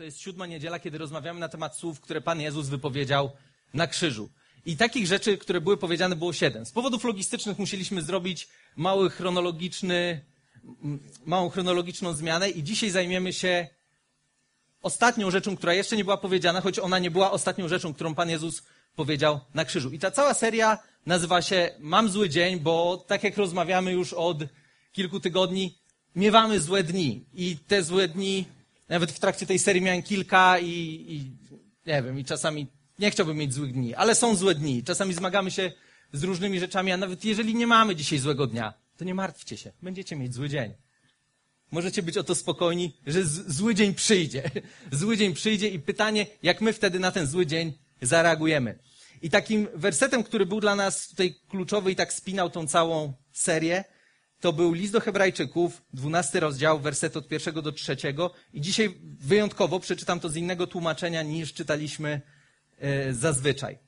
To 0.00 0.04
jest 0.04 0.20
siódma 0.20 0.46
niedziela, 0.46 0.78
kiedy 0.78 0.98
rozmawiamy 0.98 1.40
na 1.40 1.48
temat 1.48 1.76
słów, 1.76 2.00
które 2.00 2.20
Pan 2.20 2.40
Jezus 2.40 2.68
wypowiedział 2.68 3.30
na 3.74 3.86
krzyżu. 3.86 4.30
I 4.66 4.76
takich 4.76 5.06
rzeczy, 5.06 5.38
które 5.38 5.60
były 5.60 5.76
powiedziane, 5.76 6.16
było 6.16 6.32
siedem. 6.32 6.66
Z 6.66 6.72
powodów 6.72 7.04
logistycznych 7.04 7.58
musieliśmy 7.58 8.02
zrobić 8.02 8.48
mały 8.76 9.10
chronologiczny, 9.10 10.24
małą 11.26 11.48
chronologiczną 11.50 12.12
zmianę 12.12 12.50
i 12.50 12.62
dzisiaj 12.62 12.90
zajmiemy 12.90 13.32
się 13.32 13.66
ostatnią 14.82 15.30
rzeczą, 15.30 15.56
która 15.56 15.74
jeszcze 15.74 15.96
nie 15.96 16.04
była 16.04 16.16
powiedziana, 16.16 16.60
choć 16.60 16.78
ona 16.78 16.98
nie 16.98 17.10
była 17.10 17.30
ostatnią 17.30 17.68
rzeczą, 17.68 17.94
którą 17.94 18.14
Pan 18.14 18.30
Jezus 18.30 18.62
powiedział 18.96 19.40
na 19.54 19.64
krzyżu. 19.64 19.90
I 19.90 19.98
ta 19.98 20.10
cała 20.10 20.34
seria 20.34 20.78
nazywa 21.06 21.42
się 21.42 21.70
Mam 21.78 22.08
zły 22.08 22.28
dzień, 22.28 22.60
bo 22.60 23.04
tak 23.06 23.24
jak 23.24 23.36
rozmawiamy 23.36 23.92
już 23.92 24.12
od 24.12 24.38
kilku 24.92 25.20
tygodni, 25.20 25.78
miewamy 26.16 26.60
złe 26.60 26.82
dni. 26.82 27.24
I 27.34 27.56
te 27.56 27.82
złe 27.82 28.08
dni, 28.08 28.44
nawet 28.90 29.12
w 29.12 29.18
trakcie 29.18 29.46
tej 29.46 29.58
serii 29.58 29.82
miałem 29.82 30.02
kilka 30.02 30.58
i, 30.58 30.68
i 31.08 31.30
nie 31.86 32.02
wiem, 32.02 32.18
i 32.18 32.24
czasami 32.24 32.66
nie 32.98 33.10
chciałbym 33.10 33.36
mieć 33.36 33.54
złych 33.54 33.72
dni, 33.72 33.94
ale 33.94 34.14
są 34.14 34.36
złe 34.36 34.54
dni. 34.54 34.82
Czasami 34.82 35.14
zmagamy 35.14 35.50
się 35.50 35.72
z 36.12 36.22
różnymi 36.22 36.60
rzeczami, 36.60 36.92
a 36.92 36.96
nawet 36.96 37.24
jeżeli 37.24 37.54
nie 37.54 37.66
mamy 37.66 37.96
dzisiaj 37.96 38.18
złego 38.18 38.46
dnia, 38.46 38.74
to 38.96 39.04
nie 39.04 39.14
martwcie 39.14 39.56
się, 39.56 39.72
będziecie 39.82 40.16
mieć 40.16 40.34
zły 40.34 40.48
dzień. 40.48 40.74
Możecie 41.70 42.02
być 42.02 42.18
o 42.18 42.24
to 42.24 42.34
spokojni, 42.34 42.96
że 43.06 43.24
zły 43.24 43.74
dzień 43.74 43.94
przyjdzie. 43.94 44.50
Zły 44.92 45.16
dzień 45.16 45.34
przyjdzie 45.34 45.68
i 45.68 45.78
pytanie, 45.78 46.26
jak 46.42 46.60
my 46.60 46.72
wtedy 46.72 46.98
na 46.98 47.10
ten 47.10 47.26
zły 47.26 47.46
dzień 47.46 47.72
zareagujemy. 48.02 48.78
I 49.22 49.30
takim 49.30 49.68
wersetem, 49.74 50.22
który 50.22 50.46
był 50.46 50.60
dla 50.60 50.74
nas 50.74 51.08
tutaj 51.08 51.34
kluczowy 51.48 51.92
i 51.92 51.96
tak 51.96 52.12
spinał 52.12 52.50
tą 52.50 52.66
całą 52.66 53.12
serię, 53.32 53.84
to 54.40 54.52
był 54.52 54.72
list 54.72 54.92
do 54.92 55.00
Hebrajczyków, 55.00 55.82
dwunasty 55.92 56.40
rozdział, 56.40 56.80
werset 56.80 57.16
od 57.16 57.28
pierwszego 57.28 57.62
do 57.62 57.72
trzeciego. 57.72 58.30
I 58.52 58.60
dzisiaj 58.60 58.94
wyjątkowo 59.20 59.80
przeczytam 59.80 60.20
to 60.20 60.28
z 60.28 60.36
innego 60.36 60.66
tłumaczenia 60.66 61.22
niż 61.22 61.52
czytaliśmy 61.52 62.20
e, 62.78 63.14
zazwyczaj. 63.14 63.78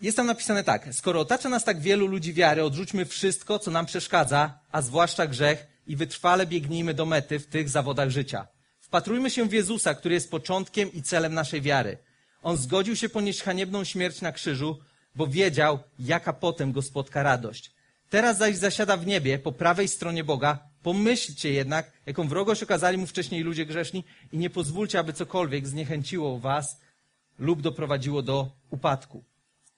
Jest 0.00 0.16
tam 0.16 0.26
napisane 0.26 0.64
tak. 0.64 0.94
Skoro 0.94 1.20
otacza 1.20 1.48
nas 1.48 1.64
tak 1.64 1.80
wielu 1.80 2.06
ludzi 2.06 2.34
wiary, 2.34 2.64
odrzućmy 2.64 3.04
wszystko, 3.04 3.58
co 3.58 3.70
nam 3.70 3.86
przeszkadza, 3.86 4.58
a 4.72 4.82
zwłaszcza 4.82 5.26
grzech 5.26 5.66
i 5.86 5.96
wytrwale 5.96 6.46
biegnijmy 6.46 6.94
do 6.94 7.06
mety 7.06 7.38
w 7.38 7.46
tych 7.46 7.68
zawodach 7.68 8.10
życia. 8.10 8.46
Wpatrujmy 8.80 9.30
się 9.30 9.48
w 9.48 9.52
Jezusa, 9.52 9.94
który 9.94 10.14
jest 10.14 10.30
początkiem 10.30 10.92
i 10.92 11.02
celem 11.02 11.34
naszej 11.34 11.62
wiary. 11.62 11.98
On 12.42 12.56
zgodził 12.56 12.96
się 12.96 13.08
ponieść 13.08 13.42
haniebną 13.42 13.84
śmierć 13.84 14.20
na 14.20 14.32
krzyżu, 14.32 14.78
bo 15.14 15.26
wiedział, 15.26 15.78
jaka 15.98 16.32
potem 16.32 16.72
go 16.72 16.82
spotka 16.82 17.22
radość. 17.22 17.72
Teraz 18.10 18.38
zaś 18.38 18.56
zasiada 18.56 18.96
w 18.96 19.06
niebie, 19.06 19.38
po 19.38 19.52
prawej 19.52 19.88
stronie 19.88 20.24
Boga. 20.24 20.58
Pomyślcie 20.82 21.52
jednak, 21.52 21.92
jaką 22.06 22.28
wrogość 22.28 22.62
okazali 22.62 22.98
mu 22.98 23.06
wcześniej 23.06 23.42
ludzie 23.42 23.66
grzeszni 23.66 24.04
i 24.32 24.38
nie 24.38 24.50
pozwólcie, 24.50 24.98
aby 24.98 25.12
cokolwiek 25.12 25.66
zniechęciło 25.66 26.38
was 26.38 26.80
lub 27.38 27.62
doprowadziło 27.62 28.22
do 28.22 28.50
upadku. 28.70 29.24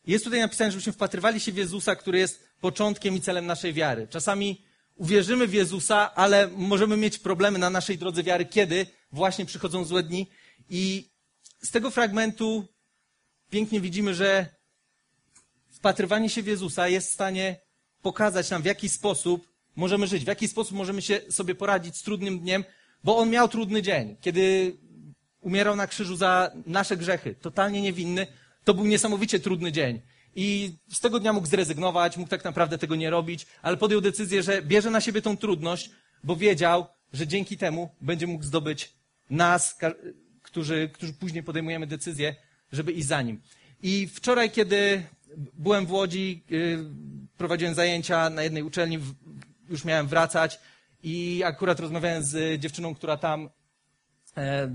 Jest 0.07 0.25
tutaj 0.25 0.41
napisane, 0.41 0.71
żebyśmy 0.71 0.93
wpatrywali 0.93 1.41
się 1.41 1.53
w 1.53 1.57
Jezusa, 1.57 1.97
który 1.97 2.19
jest 2.19 2.49
początkiem 2.61 3.17
i 3.17 3.21
celem 3.21 3.47
naszej 3.47 3.73
wiary. 3.73 4.09
Czasami 4.09 4.65
uwierzymy 4.97 5.47
w 5.47 5.55
Jezusa, 5.55 6.15
ale 6.15 6.49
możemy 6.49 6.97
mieć 6.97 7.19
problemy 7.19 7.59
na 7.59 7.71
naszej 7.71 7.99
drodze 7.99 8.23
wiary, 8.23 8.45
kiedy 8.45 8.87
właśnie 9.13 9.47
przychodzą 9.47 9.85
złe 9.85 10.03
dni. 10.03 10.31
I 10.71 11.11
z 11.63 11.71
tego 11.71 11.91
fragmentu 11.91 12.69
pięknie 13.51 13.81
widzimy, 13.81 14.15
że 14.15 14.47
wpatrywanie 15.71 16.29
się 16.29 16.43
w 16.43 16.47
Jezusa 16.47 16.89
jest 16.89 17.11
w 17.11 17.15
stanie 17.15 17.61
pokazać 18.03 18.51
nam, 18.51 18.63
w 18.63 18.65
jaki 18.65 18.89
sposób 18.89 19.49
możemy 19.77 20.07
żyć, 20.07 20.25
w 20.25 20.27
jaki 20.27 20.49
sposób 20.49 20.77
możemy 20.77 21.03
się 21.03 21.21
sobie 21.31 21.55
poradzić 21.55 21.97
z 21.97 22.03
trudnym 22.03 22.41
dniem, 22.41 22.65
bo 23.05 23.17
on 23.17 23.31
miał 23.31 23.49
trudny 23.49 23.83
dzień. 23.83 24.17
Kiedy 24.21 24.77
umierał 25.41 25.77
na 25.77 25.87
krzyżu 25.87 26.17
za 26.17 26.51
nasze 26.67 26.97
grzechy, 26.97 27.35
totalnie 27.35 27.83
niewinny, 27.83 28.27
to 28.65 28.75
był 28.75 28.85
niesamowicie 28.87 29.41
trudny 29.41 29.73
dzień. 29.73 30.01
I 30.35 30.77
z 30.93 31.01
tego 31.01 31.21
dnia 31.21 31.33
mógł 31.33 31.47
zrezygnować, 31.47 32.17
mógł 32.17 32.31
tak 32.31 32.45
naprawdę 32.45 32.79
tego 32.79 32.97
nie 32.97 33.11
robić, 33.11 33.47
ale 33.63 33.77
podjął 33.77 34.01
decyzję, 34.01 34.43
że 34.43 34.63
bierze 34.63 34.91
na 34.91 35.01
siebie 35.01 35.23
tą 35.23 35.37
trudność, 35.37 35.91
bo 36.25 36.37
wiedział, 36.37 36.87
że 37.13 37.27
dzięki 37.27 37.57
temu 37.57 37.91
będzie 38.01 38.27
mógł 38.27 38.45
zdobyć 38.45 38.93
nas, 39.31 39.79
którzy, 40.43 40.91
którzy 40.93 41.13
później 41.13 41.43
podejmujemy 41.43 41.87
decyzję, 41.87 42.35
żeby 42.73 42.93
iść 42.93 43.07
za 43.07 43.23
nim. 43.23 43.43
I 43.83 44.09
wczoraj, 44.15 44.51
kiedy 44.51 45.03
byłem 45.55 45.87
w 45.87 45.93
Łodzi, 45.93 46.45
y, 46.53 46.79
prowadziłem 47.37 47.75
zajęcia 47.75 48.31
na 48.31 48.43
jednej 48.43 48.63
uczelni, 48.63 48.99
już 49.69 49.85
miałem 49.85 50.09
wracać 50.09 50.59
i 51.03 51.43
akurat 51.45 51.81
rozmawiałem 51.81 52.25
z 52.25 52.61
dziewczyną, 52.61 52.95
która 52.95 53.17
tam 53.17 53.51
e, 54.37 54.69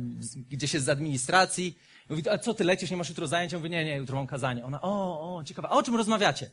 gdzieś 0.50 0.74
jest 0.74 0.86
z 0.86 0.90
administracji. 0.90 1.78
Mówi, 2.10 2.30
a 2.30 2.38
co 2.38 2.54
ty 2.54 2.64
lecisz, 2.64 2.92
nie 2.92 2.98
masz 2.98 3.10
jutro 3.10 3.28
zajęć? 3.28 3.52
Ja 3.52 3.58
mówię, 3.58 3.70
nie, 3.70 3.86
nie, 3.86 3.96
jutro 3.96 4.16
mam 4.16 4.28
kazanie. 4.28 4.66
Ona, 4.66 4.82
o, 4.82 5.36
o, 5.38 5.44
ciekawe. 5.44 5.68
A 5.68 5.72
o 5.72 5.84
czym 5.84 5.96
rozmawiacie? 5.96 6.50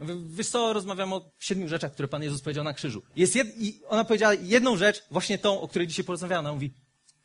Mówię, 0.00 0.14
wiesz 0.26 0.48
co, 0.48 0.72
rozmawiam 0.72 1.12
o 1.12 1.30
siedmiu 1.38 1.68
rzeczach, 1.68 1.92
które 1.92 2.08
Pan 2.08 2.22
Jezus 2.22 2.42
powiedział 2.42 2.64
na 2.64 2.72
krzyżu. 2.72 3.02
Jest 3.16 3.36
jed... 3.36 3.48
I 3.56 3.80
ona 3.88 4.04
powiedziała 4.04 4.34
jedną 4.34 4.76
rzecz, 4.76 5.04
właśnie 5.10 5.38
tą, 5.38 5.60
o 5.60 5.68
której 5.68 5.88
dzisiaj 5.88 6.04
porozmawiała. 6.04 6.40
Ona 6.40 6.52
mówi, 6.52 6.72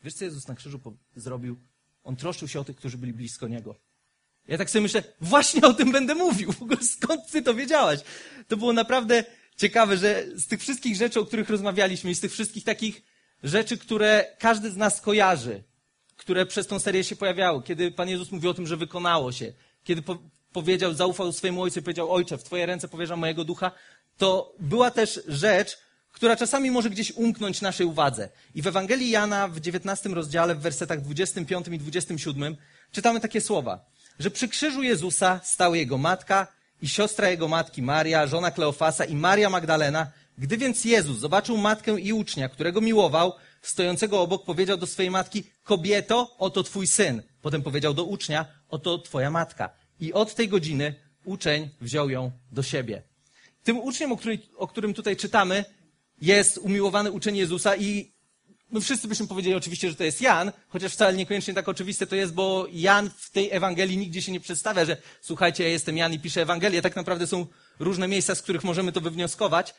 wiesz 0.03 0.13
co 0.13 0.25
Jezus 0.25 0.47
na 0.47 0.55
krzyżu 0.55 0.79
zrobił? 1.15 1.57
On 2.03 2.15
troszczył 2.15 2.47
się 2.47 2.59
o 2.59 2.63
tych, 2.63 2.75
którzy 2.75 2.97
byli 2.97 3.13
blisko 3.13 3.47
Niego. 3.47 3.75
Ja 4.47 4.57
tak 4.57 4.69
sobie 4.69 4.83
myślę, 4.83 5.03
właśnie 5.21 5.61
o 5.61 5.73
tym 5.73 5.91
będę 5.91 6.15
mówił. 6.15 6.51
W 6.51 6.61
ogóle 6.61 6.83
skąd 6.83 7.31
ty 7.31 7.41
to 7.41 7.53
wiedziałaś? 7.53 7.99
To 8.47 8.57
było 8.57 8.73
naprawdę 8.73 9.23
ciekawe, 9.57 9.97
że 9.97 10.23
z 10.35 10.47
tych 10.47 10.61
wszystkich 10.61 10.95
rzeczy, 10.95 11.19
o 11.19 11.25
których 11.25 11.49
rozmawialiśmy 11.49 12.11
i 12.11 12.15
z 12.15 12.19
tych 12.19 12.31
wszystkich 12.31 12.63
takich 12.63 13.01
rzeczy, 13.43 13.77
które 13.77 14.25
każdy 14.39 14.71
z 14.71 14.77
nas 14.77 15.01
kojarzy, 15.01 15.63
które 16.17 16.45
przez 16.45 16.67
tą 16.67 16.79
serię 16.79 17.03
się 17.03 17.15
pojawiały, 17.15 17.63
kiedy 17.63 17.91
Pan 17.91 18.09
Jezus 18.09 18.31
mówił 18.31 18.49
o 18.49 18.53
tym, 18.53 18.67
że 18.67 18.77
wykonało 18.77 19.31
się, 19.31 19.53
kiedy 19.83 20.01
po 20.01 20.17
powiedział, 20.53 20.93
zaufał 20.93 21.33
swojemu 21.33 21.61
ojcu 21.61 21.79
i 21.79 21.81
powiedział, 21.81 22.11
ojcze, 22.11 22.37
w 22.37 22.43
Twoje 22.43 22.65
ręce 22.65 22.87
powierzam 22.87 23.19
mojego 23.19 23.43
ducha, 23.43 23.71
to 24.17 24.55
była 24.59 24.91
też 24.91 25.19
rzecz, 25.27 25.77
która 26.11 26.35
czasami 26.35 26.71
może 26.71 26.89
gdzieś 26.89 27.11
umknąć 27.11 27.61
naszej 27.61 27.87
uwadze. 27.87 28.29
I 28.55 28.61
w 28.61 28.67
Ewangelii 28.67 29.09
Jana 29.09 29.47
w 29.47 29.59
19 29.59 30.09
rozdziale, 30.09 30.55
w 30.55 30.59
wersetach 30.59 31.01
25 31.01 31.67
i 31.67 31.77
27 31.77 32.57
czytamy 32.91 33.19
takie 33.19 33.41
słowa 33.41 33.85
że 34.19 34.31
przy 34.31 34.47
krzyżu 34.47 34.83
Jezusa 34.83 35.39
stały 35.43 35.77
jego 35.77 35.97
matka 35.97 36.47
i 36.81 36.87
siostra 36.87 37.29
jego 37.29 37.47
matki 37.47 37.81
Maria, 37.81 38.27
żona 38.27 38.51
Kleofasa 38.51 39.05
i 39.05 39.15
Maria 39.15 39.49
Magdalena. 39.49 40.11
Gdy 40.37 40.57
więc 40.57 40.85
Jezus 40.85 41.17
zobaczył 41.19 41.57
matkę 41.57 41.99
i 41.99 42.13
ucznia, 42.13 42.49
którego 42.49 42.81
miłował, 42.81 43.33
stojącego 43.61 44.21
obok, 44.21 44.45
powiedział 44.45 44.77
do 44.77 44.87
swojej 44.87 45.11
matki, 45.11 45.43
kobieto, 45.63 46.35
oto 46.37 46.63
twój 46.63 46.87
syn. 46.87 47.21
Potem 47.41 47.63
powiedział 47.63 47.93
do 47.93 48.03
ucznia, 48.03 48.45
oto 48.69 48.97
twoja 48.97 49.31
matka. 49.31 49.69
I 49.99 50.13
od 50.13 50.35
tej 50.35 50.47
godziny 50.47 50.95
uczeń 51.25 51.69
wziął 51.81 52.09
ją 52.09 52.31
do 52.51 52.63
siebie. 52.63 53.03
Tym 53.63 53.79
uczniem, 53.79 54.11
o, 54.11 54.17
który, 54.17 54.39
o 54.57 54.67
którym 54.67 54.93
tutaj 54.93 55.15
czytamy, 55.15 55.65
jest 56.21 56.57
umiłowany 56.57 57.11
uczeń 57.11 57.37
Jezusa 57.37 57.75
i 57.75 58.11
My 58.71 58.81
wszyscy 58.81 59.07
byśmy 59.07 59.27
powiedzieli 59.27 59.55
oczywiście, 59.55 59.89
że 59.89 59.95
to 59.95 60.03
jest 60.03 60.21
Jan, 60.21 60.51
chociaż 60.69 60.93
wcale 60.93 61.17
niekoniecznie 61.17 61.53
tak 61.53 61.69
oczywiste 61.69 62.07
to 62.07 62.15
jest, 62.15 62.33
bo 62.33 62.67
Jan 62.71 63.09
w 63.17 63.29
tej 63.29 63.51
Ewangelii 63.51 63.97
nigdzie 63.97 64.21
się 64.21 64.31
nie 64.31 64.39
przedstawia, 64.39 64.85
że 64.85 64.97
słuchajcie, 65.21 65.63
ja 65.63 65.69
jestem 65.69 65.97
Jan 65.97 66.13
i 66.13 66.19
piszę 66.19 66.41
Ewangelię. 66.41 66.81
Tak 66.81 66.95
naprawdę 66.95 67.27
są 67.27 67.45
różne 67.79 68.07
miejsca, 68.07 68.35
z 68.35 68.41
których 68.41 68.63
możemy 68.63 68.91
to 68.91 69.01
wywnioskować. 69.01 69.73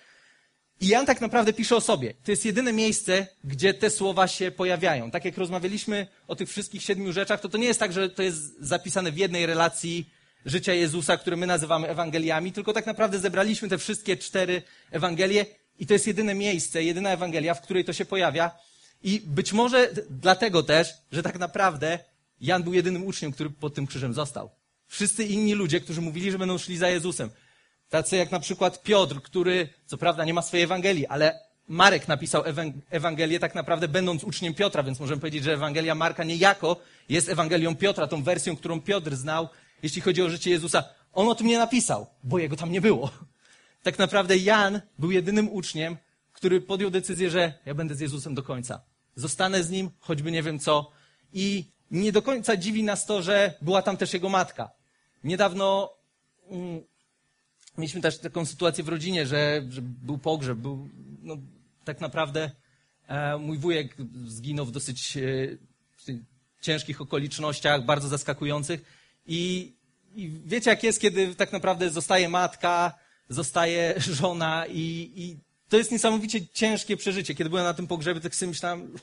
I 0.81 0.89
Jan 0.89 1.07
tak 1.07 1.21
naprawdę 1.21 1.53
pisze 1.53 1.77
o 1.77 1.81
sobie. 1.81 2.15
To 2.25 2.31
jest 2.31 2.45
jedyne 2.45 2.73
miejsce, 2.73 3.27
gdzie 3.45 3.75
te 3.75 3.91
słowa 3.91 4.29
się 4.29 4.51
pojawiają. 4.51 5.11
Tak 5.11 5.25
jak 5.25 5.39
rozmawialiśmy 5.39 6.07
o 6.29 6.37
tych 6.37 6.49
wszystkich 6.49 6.83
siedmiu 6.83 7.13
rzeczach, 7.13 7.41
to 7.41 7.49
to 7.49 7.59
nie 7.59 7.67
jest 7.67 7.81
tak, 7.81 7.93
że 7.93 8.11
to 8.11 8.23
jest 8.23 8.61
zapisane 8.61 9.13
w 9.13 9.19
jednej 9.19 9.47
relacji 9.47 10.11
życia 10.47 10.75
Jezusa, 10.75 11.17
które 11.17 11.37
my 11.37 11.47
nazywamy 11.47 11.89
Ewangeliami, 11.89 12.53
tylko 12.53 12.73
tak 12.73 12.87
naprawdę 12.87 13.19
zebraliśmy 13.19 13.69
te 13.69 13.79
wszystkie 13.79 14.17
cztery 14.17 14.63
Ewangelie 14.91 15.47
i 15.79 15.87
to 15.87 15.93
jest 15.93 16.07
jedyne 16.07 16.35
miejsce, 16.35 16.83
jedyna 16.83 17.11
Ewangelia, 17.11 17.55
w 17.55 17.61
której 17.61 17.85
to 17.85 17.93
się 17.93 18.05
pojawia. 18.05 18.51
I 19.03 19.21
być 19.27 19.53
może 19.53 19.91
dlatego 20.11 20.63
też, 20.63 20.95
że 21.13 21.23
tak 21.23 21.39
naprawdę 21.39 21.99
Jan 22.41 22.63
był 22.63 22.75
jedynym 22.75 23.07
uczniem, 23.07 23.33
który 23.33 23.51
pod 23.51 23.75
tym 23.75 23.87
krzyżem 23.87 24.15
został. 24.15 24.51
Wszyscy 24.87 25.25
inni 25.25 25.55
ludzie, 25.55 25.81
którzy 25.81 26.01
mówili, 26.01 26.33
że 26.33 26.39
będą 26.39 26.59
szli 26.59 26.77
za 26.77 26.89
Jezusem. 26.89 27.31
Tacy 27.89 28.17
jak 28.17 28.31
na 28.31 28.41
przykład 28.41 28.83
Piotr, 28.83 29.23
który 29.23 29.69
co 29.87 29.99
prawda 29.99 30.25
nie 30.25 30.35
ma 30.35 30.43
swojej 30.43 30.65
Ewangelii, 30.65 31.07
ale 31.07 31.41
Marek 31.69 32.09
napisał 32.09 32.43
Ewangelię 32.91 33.41
tak 33.41 33.55
naprawdę 33.55 33.89
będąc 33.89 34.25
uczniem 34.25 34.55
Piotra, 34.55 34.83
więc 34.83 35.01
możemy 35.01 35.21
powiedzieć, 35.21 35.45
że 35.45 35.53
Ewangelia 35.53 35.95
Marka 35.95 36.25
niejako 36.25 36.77
jest 37.09 37.29
Ewangelią 37.29 37.77
Piotra, 37.77 38.07
tą 38.07 38.23
wersją, 38.23 38.57
którą 38.57 38.81
Piotr 38.81 39.17
znał, 39.17 39.49
jeśli 39.83 40.03
chodzi 40.03 40.23
o 40.23 40.31
życie 40.31 40.51
Jezusa. 40.51 40.85
On 41.13 41.29
o 41.29 41.35
tym 41.35 41.47
nie 41.47 41.59
napisał, 41.59 42.07
bo 42.25 42.39
jego 42.39 42.57
tam 42.57 42.73
nie 42.73 42.81
było. 42.81 43.11
Tak 43.83 43.99
naprawdę 43.99 44.37
Jan 44.37 44.81
był 44.99 45.11
jedynym 45.11 45.49
uczniem, 45.49 45.97
który 46.39 46.61
podjął 46.61 46.91
decyzję, 46.91 47.31
że 47.31 47.53
ja 47.67 47.75
będę 47.75 47.95
z 47.95 48.01
Jezusem 48.01 48.35
do 48.35 48.43
końca. 48.43 48.81
Zostanę 49.17 49.65
z 49.65 49.71
nim, 49.71 49.91
choćby 50.01 50.31
nie 50.31 50.43
wiem 50.43 50.59
co. 50.59 50.91
I 51.33 51.65
nie 51.91 52.13
do 52.13 52.23
końca 52.23 52.57
dziwi 52.57 52.83
nas 52.83 53.07
to, 53.07 53.23
że 53.23 53.55
była 53.63 53.83
tam 53.83 53.97
też 53.97 54.15
jego 54.15 54.29
matka. 54.29 54.71
Niedawno 55.25 55.93
mm, 56.51 56.81
mieliśmy 57.79 58.01
też 58.01 58.19
taką 58.19 58.47
sytuację 58.47 58.85
w 58.85 58.89
rodzinie, 58.89 59.27
że, 59.27 59.63
że 59.69 59.83
był 59.83 60.19
pogrzeb, 60.19 60.59
był, 60.59 60.89
no, 61.23 61.37
tak 61.85 62.01
naprawdę 62.01 62.51
e, 63.09 63.37
mój 63.39 63.59
wujek 63.59 63.97
zginął 64.27 64.67
w 64.67 64.73
dosyć 64.73 65.17
e, 65.17 65.21
tych 66.05 66.17
ciężkich 66.61 67.01
okolicznościach, 67.01 67.85
bardzo 67.85 68.09
zaskakujących. 68.09 68.85
I, 69.27 69.73
I 70.15 70.31
wiecie, 70.45 70.71
jak 70.71 70.83
jest, 70.83 71.01
kiedy 71.01 71.35
tak 71.35 71.53
naprawdę 71.53 71.91
zostaje 71.91 72.29
matka, 72.29 72.95
zostaje 73.29 73.95
żona 74.21 74.67
i, 74.67 75.13
i 75.17 75.48
to 75.69 75.77
jest 75.77 75.93
niesamowicie 75.93 76.47
ciężkie 76.47 76.97
przeżycie. 76.97 77.35
Kiedy 77.35 77.51
byłem 77.51 77.65
na 77.65 77.75
tym 77.75 77.87
pogrzebie, 77.87 78.21
tak 78.21 78.35
sobie 78.35 78.49
myślałem, 78.49 78.95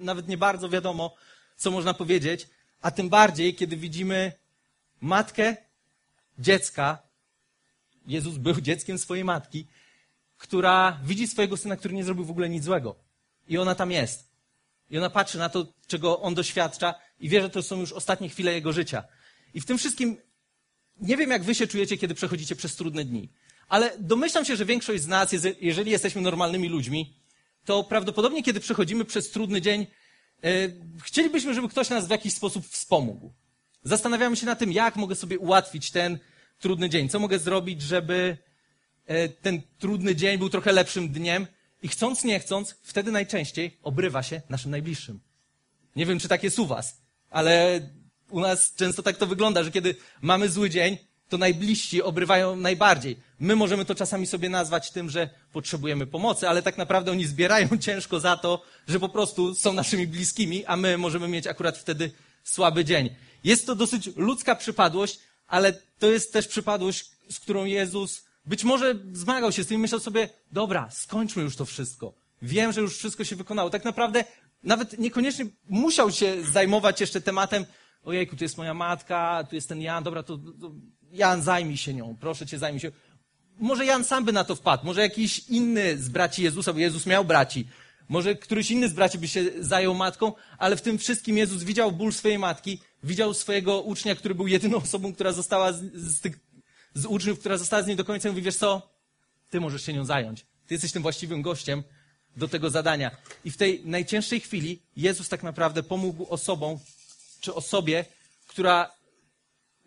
nawet 0.00 0.28
nie 0.28 0.38
bardzo 0.38 0.68
wiadomo, 0.68 1.14
co 1.56 1.70
można 1.70 1.94
powiedzieć, 1.94 2.48
a 2.82 2.90
tym 2.90 3.08
bardziej, 3.08 3.54
kiedy 3.54 3.76
widzimy 3.76 4.32
matkę 5.00 5.56
dziecka, 6.38 6.98
Jezus 8.06 8.36
był 8.36 8.60
dzieckiem 8.60 8.98
swojej 8.98 9.24
matki, 9.24 9.66
która 10.38 11.00
widzi 11.04 11.28
swojego 11.28 11.56
syna, 11.56 11.76
który 11.76 11.94
nie 11.94 12.04
zrobił 12.04 12.24
w 12.24 12.30
ogóle 12.30 12.48
nic 12.48 12.64
złego. 12.64 12.96
I 13.48 13.58
ona 13.58 13.74
tam 13.74 13.90
jest. 13.90 14.30
I 14.90 14.98
ona 14.98 15.10
patrzy 15.10 15.38
na 15.38 15.48
to, 15.48 15.66
czego 15.86 16.20
on 16.20 16.34
doświadcza 16.34 16.94
i 17.20 17.28
wie, 17.28 17.42
że 17.42 17.50
to 17.50 17.62
są 17.62 17.80
już 17.80 17.92
ostatnie 17.92 18.28
chwile 18.28 18.52
jego 18.52 18.72
życia. 18.72 19.04
I 19.54 19.60
w 19.60 19.66
tym 19.66 19.78
wszystkim 19.78 20.16
nie 21.00 21.16
wiem, 21.16 21.30
jak 21.30 21.44
wy 21.44 21.54
się 21.54 21.66
czujecie, 21.66 21.96
kiedy 21.96 22.14
przechodzicie 22.14 22.56
przez 22.56 22.76
trudne 22.76 23.04
dni, 23.04 23.28
ale 23.68 23.98
domyślam 23.98 24.44
się, 24.44 24.56
że 24.56 24.64
większość 24.64 25.02
z 25.02 25.06
nas, 25.06 25.34
jeżeli 25.60 25.90
jesteśmy 25.90 26.22
normalnymi 26.22 26.68
ludźmi, 26.68 27.16
to 27.64 27.84
prawdopodobnie, 27.84 28.42
kiedy 28.42 28.60
przechodzimy 28.60 29.04
przez 29.04 29.30
trudny 29.30 29.60
dzień, 29.60 29.86
e, 30.44 30.48
chcielibyśmy, 31.02 31.54
żeby 31.54 31.68
ktoś 31.68 31.90
nas 31.90 32.06
w 32.06 32.10
jakiś 32.10 32.34
sposób 32.34 32.66
wspomógł. 32.66 33.32
Zastanawiamy 33.82 34.36
się 34.36 34.46
na 34.46 34.56
tym, 34.56 34.72
jak 34.72 34.96
mogę 34.96 35.14
sobie 35.14 35.38
ułatwić 35.38 35.90
ten 35.90 36.18
trudny 36.58 36.90
dzień, 36.90 37.08
co 37.08 37.18
mogę 37.18 37.38
zrobić, 37.38 37.82
żeby 37.82 38.36
e, 39.06 39.28
ten 39.28 39.62
trudny 39.78 40.16
dzień 40.16 40.38
był 40.38 40.48
trochę 40.48 40.72
lepszym 40.72 41.08
dniem. 41.08 41.46
I 41.82 41.88
chcąc, 41.88 42.24
nie 42.24 42.40
chcąc, 42.40 42.74
wtedy 42.82 43.12
najczęściej 43.12 43.78
obrywa 43.82 44.22
się 44.22 44.42
naszym 44.48 44.70
najbliższym. 44.70 45.20
Nie 45.96 46.06
wiem, 46.06 46.18
czy 46.18 46.28
tak 46.28 46.42
jest 46.42 46.58
u 46.58 46.66
was, 46.66 47.02
ale 47.30 47.80
u 48.30 48.40
nas 48.40 48.74
często 48.74 49.02
tak 49.02 49.16
to 49.16 49.26
wygląda, 49.26 49.64
że 49.64 49.70
kiedy 49.70 49.94
mamy 50.20 50.48
zły 50.48 50.70
dzień, 50.70 50.98
to 51.28 51.38
najbliżsi 51.38 52.02
obrywają 52.02 52.56
najbardziej. 52.56 53.16
My 53.40 53.56
możemy 53.56 53.84
to 53.84 53.94
czasami 53.94 54.26
sobie 54.26 54.48
nazwać 54.48 54.90
tym, 54.90 55.10
że 55.10 55.30
potrzebujemy 55.52 56.06
pomocy, 56.06 56.48
ale 56.48 56.62
tak 56.62 56.78
naprawdę 56.78 57.12
oni 57.12 57.24
zbierają 57.24 57.68
ciężko 57.86 58.20
za 58.20 58.36
to, 58.36 58.62
że 58.88 59.00
po 59.00 59.08
prostu 59.08 59.54
są 59.54 59.72
naszymi 59.72 60.06
bliskimi, 60.06 60.64
a 60.64 60.76
my 60.76 60.98
możemy 60.98 61.28
mieć 61.28 61.46
akurat 61.46 61.78
wtedy 61.78 62.10
słaby 62.44 62.84
dzień. 62.84 63.10
Jest 63.44 63.66
to 63.66 63.74
dosyć 63.74 64.16
ludzka 64.16 64.54
przypadłość, 64.54 65.18
ale 65.46 65.72
to 65.98 66.06
jest 66.06 66.32
też 66.32 66.48
przypadłość, 66.48 67.10
z 67.30 67.40
którą 67.40 67.64
Jezus 67.64 68.24
być 68.46 68.64
może 68.64 68.94
zmagał 69.12 69.52
się 69.52 69.64
z 69.64 69.66
tym 69.66 69.76
i 69.76 69.80
myślał 69.80 70.00
sobie, 70.00 70.28
dobra, 70.52 70.90
skończmy 70.90 71.42
już 71.42 71.56
to 71.56 71.64
wszystko. 71.64 72.12
Wiem, 72.42 72.72
że 72.72 72.80
już 72.80 72.96
wszystko 72.96 73.24
się 73.24 73.36
wykonało. 73.36 73.70
Tak 73.70 73.84
naprawdę 73.84 74.24
nawet 74.62 74.98
niekoniecznie 74.98 75.46
musiał 75.68 76.10
się 76.10 76.42
zajmować 76.42 77.00
jeszcze 77.00 77.20
tematem, 77.20 77.66
ojejku, 78.04 78.36
tu 78.36 78.44
jest 78.44 78.58
moja 78.58 78.74
matka, 78.74 79.44
tu 79.50 79.54
jest 79.54 79.68
ten 79.68 79.80
Jan, 79.80 80.04
dobra, 80.04 80.22
to, 80.22 80.38
to 80.38 80.72
Jan, 81.12 81.42
zajmij 81.42 81.76
się 81.76 81.94
nią, 81.94 82.16
proszę 82.20 82.46
cię, 82.46 82.58
zajmij 82.58 82.80
się. 82.80 82.90
Może 83.58 83.86
Jan 83.86 84.04
sam 84.04 84.24
by 84.24 84.32
na 84.32 84.44
to 84.44 84.56
wpadł, 84.56 84.86
może 84.86 85.00
jakiś 85.00 85.38
inny 85.38 85.98
z 85.98 86.08
braci 86.08 86.42
Jezusa, 86.42 86.72
bo 86.72 86.78
Jezus 86.78 87.06
miał 87.06 87.24
braci, 87.24 87.68
może 88.08 88.34
któryś 88.34 88.70
inny 88.70 88.88
z 88.88 88.92
braci 88.92 89.18
by 89.18 89.28
się 89.28 89.44
zajął 89.60 89.94
matką, 89.94 90.32
ale 90.58 90.76
w 90.76 90.82
tym 90.82 90.98
wszystkim 90.98 91.36
Jezus 91.36 91.62
widział 91.62 91.92
ból 91.92 92.12
swojej 92.12 92.38
matki, 92.38 92.80
widział 93.02 93.34
swojego 93.34 93.80
ucznia, 93.80 94.14
który 94.14 94.34
był 94.34 94.46
jedyną 94.46 94.76
osobą, 94.76 95.14
która 95.14 95.32
została 95.32 95.72
z, 95.72 95.94
z 95.94 96.20
tych, 96.20 96.38
z 96.94 97.06
uczniów, 97.06 97.40
która 97.40 97.58
została 97.58 97.82
z 97.82 97.86
niej 97.86 97.96
do 97.96 98.04
końca 98.04 98.28
i 98.28 98.32
mówi, 98.32 98.42
wiesz 98.42 98.56
co, 98.56 98.90
ty 99.50 99.60
możesz 99.60 99.82
się 99.82 99.92
nią 99.92 100.04
zająć. 100.04 100.40
Ty 100.40 100.74
jesteś 100.74 100.92
tym 100.92 101.02
właściwym 101.02 101.42
gościem 101.42 101.82
do 102.36 102.48
tego 102.48 102.70
zadania. 102.70 103.10
I 103.44 103.50
w 103.50 103.56
tej 103.56 103.82
najcięższej 103.84 104.40
chwili 104.40 104.82
Jezus 104.96 105.28
tak 105.28 105.42
naprawdę 105.42 105.82
pomógł 105.82 106.26
osobom, 106.28 106.78
czy 107.40 107.54
osobie, 107.54 108.04
która 108.46 108.90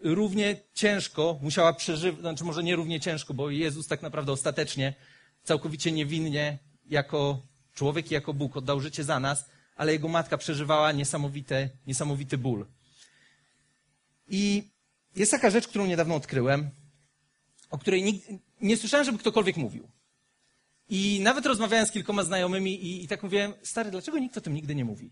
równie 0.04 0.56
ciężko 0.74 1.40
musiała 1.42 1.74
przeżywać, 1.74 2.22
znaczy 2.22 2.44
może 2.44 2.64
nie 2.64 2.76
równie 2.76 3.00
ciężko, 3.00 3.34
bo 3.34 3.50
Jezus 3.50 3.88
tak 3.88 4.02
naprawdę 4.02 4.32
ostatecznie, 4.32 4.94
całkowicie 5.44 5.92
niewinnie, 5.92 6.60
jako 6.86 7.42
człowiek 7.74 8.12
i 8.12 8.14
jako 8.14 8.34
Bóg 8.34 8.58
oddał 8.58 8.80
życie 8.80 9.04
za 9.04 9.20
nas, 9.20 9.46
ale 9.76 9.92
jego 9.92 10.08
matka 10.08 10.38
przeżywała 10.38 10.92
niesamowity, 10.92 11.70
niesamowity 11.88 12.38
ból. 12.38 12.66
I 14.28 14.64
jest 15.16 15.32
taka 15.32 15.50
rzecz, 15.50 15.68
którą 15.68 15.86
niedawno 15.86 16.16
odkryłem, 16.16 16.70
o 17.70 17.78
której 17.78 18.04
nie, 18.04 18.14
nie 18.62 18.78
słyszałem, 18.78 19.06
żeby 19.06 19.18
ktokolwiek 19.18 19.58
mówił. 19.58 19.90
I 20.90 21.20
nawet 21.24 21.46
rozmawiałem 21.46 21.86
z 21.86 21.92
kilkoma 21.92 22.24
znajomymi 22.24 22.86
i, 22.86 23.04
i 23.04 23.08
tak 23.08 23.24
mówiłem, 23.24 23.54
stary, 23.64 23.92
dlaczego 23.92 24.20
nikt 24.20 24.38
o 24.38 24.42
tym 24.42 24.54
nigdy 24.54 24.76
nie 24.76 24.86
mówi? 24.86 25.12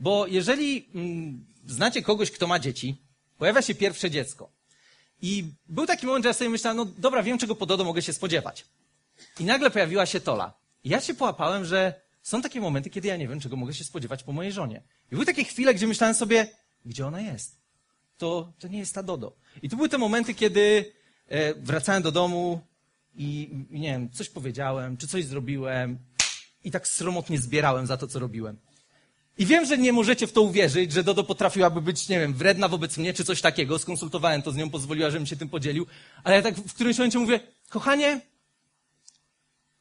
Bo 0.00 0.26
jeżeli 0.26 0.88
mm, 0.94 1.46
znacie 1.66 2.02
kogoś, 2.02 2.30
kto 2.30 2.46
ma 2.46 2.58
dzieci, 2.58 3.03
pojawia 3.38 3.62
się 3.62 3.74
pierwsze 3.74 4.10
dziecko. 4.10 4.50
I 5.22 5.44
był 5.68 5.86
taki 5.86 6.06
moment, 6.06 6.24
że 6.24 6.28
ja 6.28 6.34
sobie 6.34 6.50
myślałem, 6.50 6.76
no 6.76 6.84
dobra, 6.84 7.22
wiem, 7.22 7.38
czego 7.38 7.54
po 7.54 7.66
Dodo 7.66 7.84
mogę 7.84 8.02
się 8.02 8.12
spodziewać. 8.12 8.64
I 9.40 9.44
nagle 9.44 9.70
pojawiła 9.70 10.06
się 10.06 10.20
Tola. 10.20 10.52
I 10.84 10.88
ja 10.88 11.00
się 11.00 11.14
połapałem, 11.14 11.64
że 11.64 12.00
są 12.22 12.42
takie 12.42 12.60
momenty, 12.60 12.90
kiedy 12.90 13.08
ja 13.08 13.16
nie 13.16 13.28
wiem, 13.28 13.40
czego 13.40 13.56
mogę 13.56 13.74
się 13.74 13.84
spodziewać 13.84 14.22
po 14.22 14.32
mojej 14.32 14.52
żonie. 14.52 14.82
I 15.06 15.14
były 15.14 15.26
takie 15.26 15.44
chwile, 15.44 15.74
gdzie 15.74 15.86
myślałem 15.86 16.14
sobie, 16.14 16.48
gdzie 16.84 17.06
ona 17.06 17.20
jest? 17.20 17.56
To, 18.18 18.52
to 18.58 18.68
nie 18.68 18.78
jest 18.78 18.94
ta 18.94 19.02
Dodo. 19.02 19.36
I 19.62 19.68
to 19.68 19.76
były 19.76 19.88
te 19.88 19.98
momenty, 19.98 20.34
kiedy 20.34 20.92
e, 21.28 21.54
wracałem 21.54 22.02
do 22.02 22.12
domu 22.12 22.60
i, 23.16 23.50
i 23.70 23.80
nie 23.80 23.88
wiem, 23.88 24.10
coś 24.10 24.28
powiedziałem, 24.28 24.96
czy 24.96 25.08
coś 25.08 25.24
zrobiłem 25.24 25.98
i 26.64 26.70
tak 26.70 26.88
sromotnie 26.88 27.38
zbierałem 27.38 27.86
za 27.86 27.96
to, 27.96 28.06
co 28.06 28.18
robiłem. 28.18 28.56
I 29.38 29.46
wiem, 29.46 29.64
że 29.64 29.78
nie 29.78 29.92
możecie 29.92 30.26
w 30.26 30.32
to 30.32 30.42
uwierzyć, 30.42 30.92
że 30.92 31.04
Dodo 31.04 31.24
potrafiłaby 31.24 31.80
być, 31.80 32.08
nie 32.08 32.20
wiem, 32.20 32.34
wredna 32.34 32.68
wobec 32.68 32.96
mnie, 32.98 33.14
czy 33.14 33.24
coś 33.24 33.40
takiego. 33.40 33.78
Skonsultowałem 33.78 34.42
to 34.42 34.52
z 34.52 34.56
nią, 34.56 34.70
pozwoliła, 34.70 35.10
żebym 35.10 35.26
się 35.26 35.36
tym 35.36 35.48
podzielił. 35.48 35.86
Ale 36.24 36.36
ja 36.36 36.42
tak 36.42 36.56
w 36.56 36.74
którymś 36.74 36.98
momencie 36.98 37.18
mówię, 37.18 37.40
kochanie, 37.68 38.20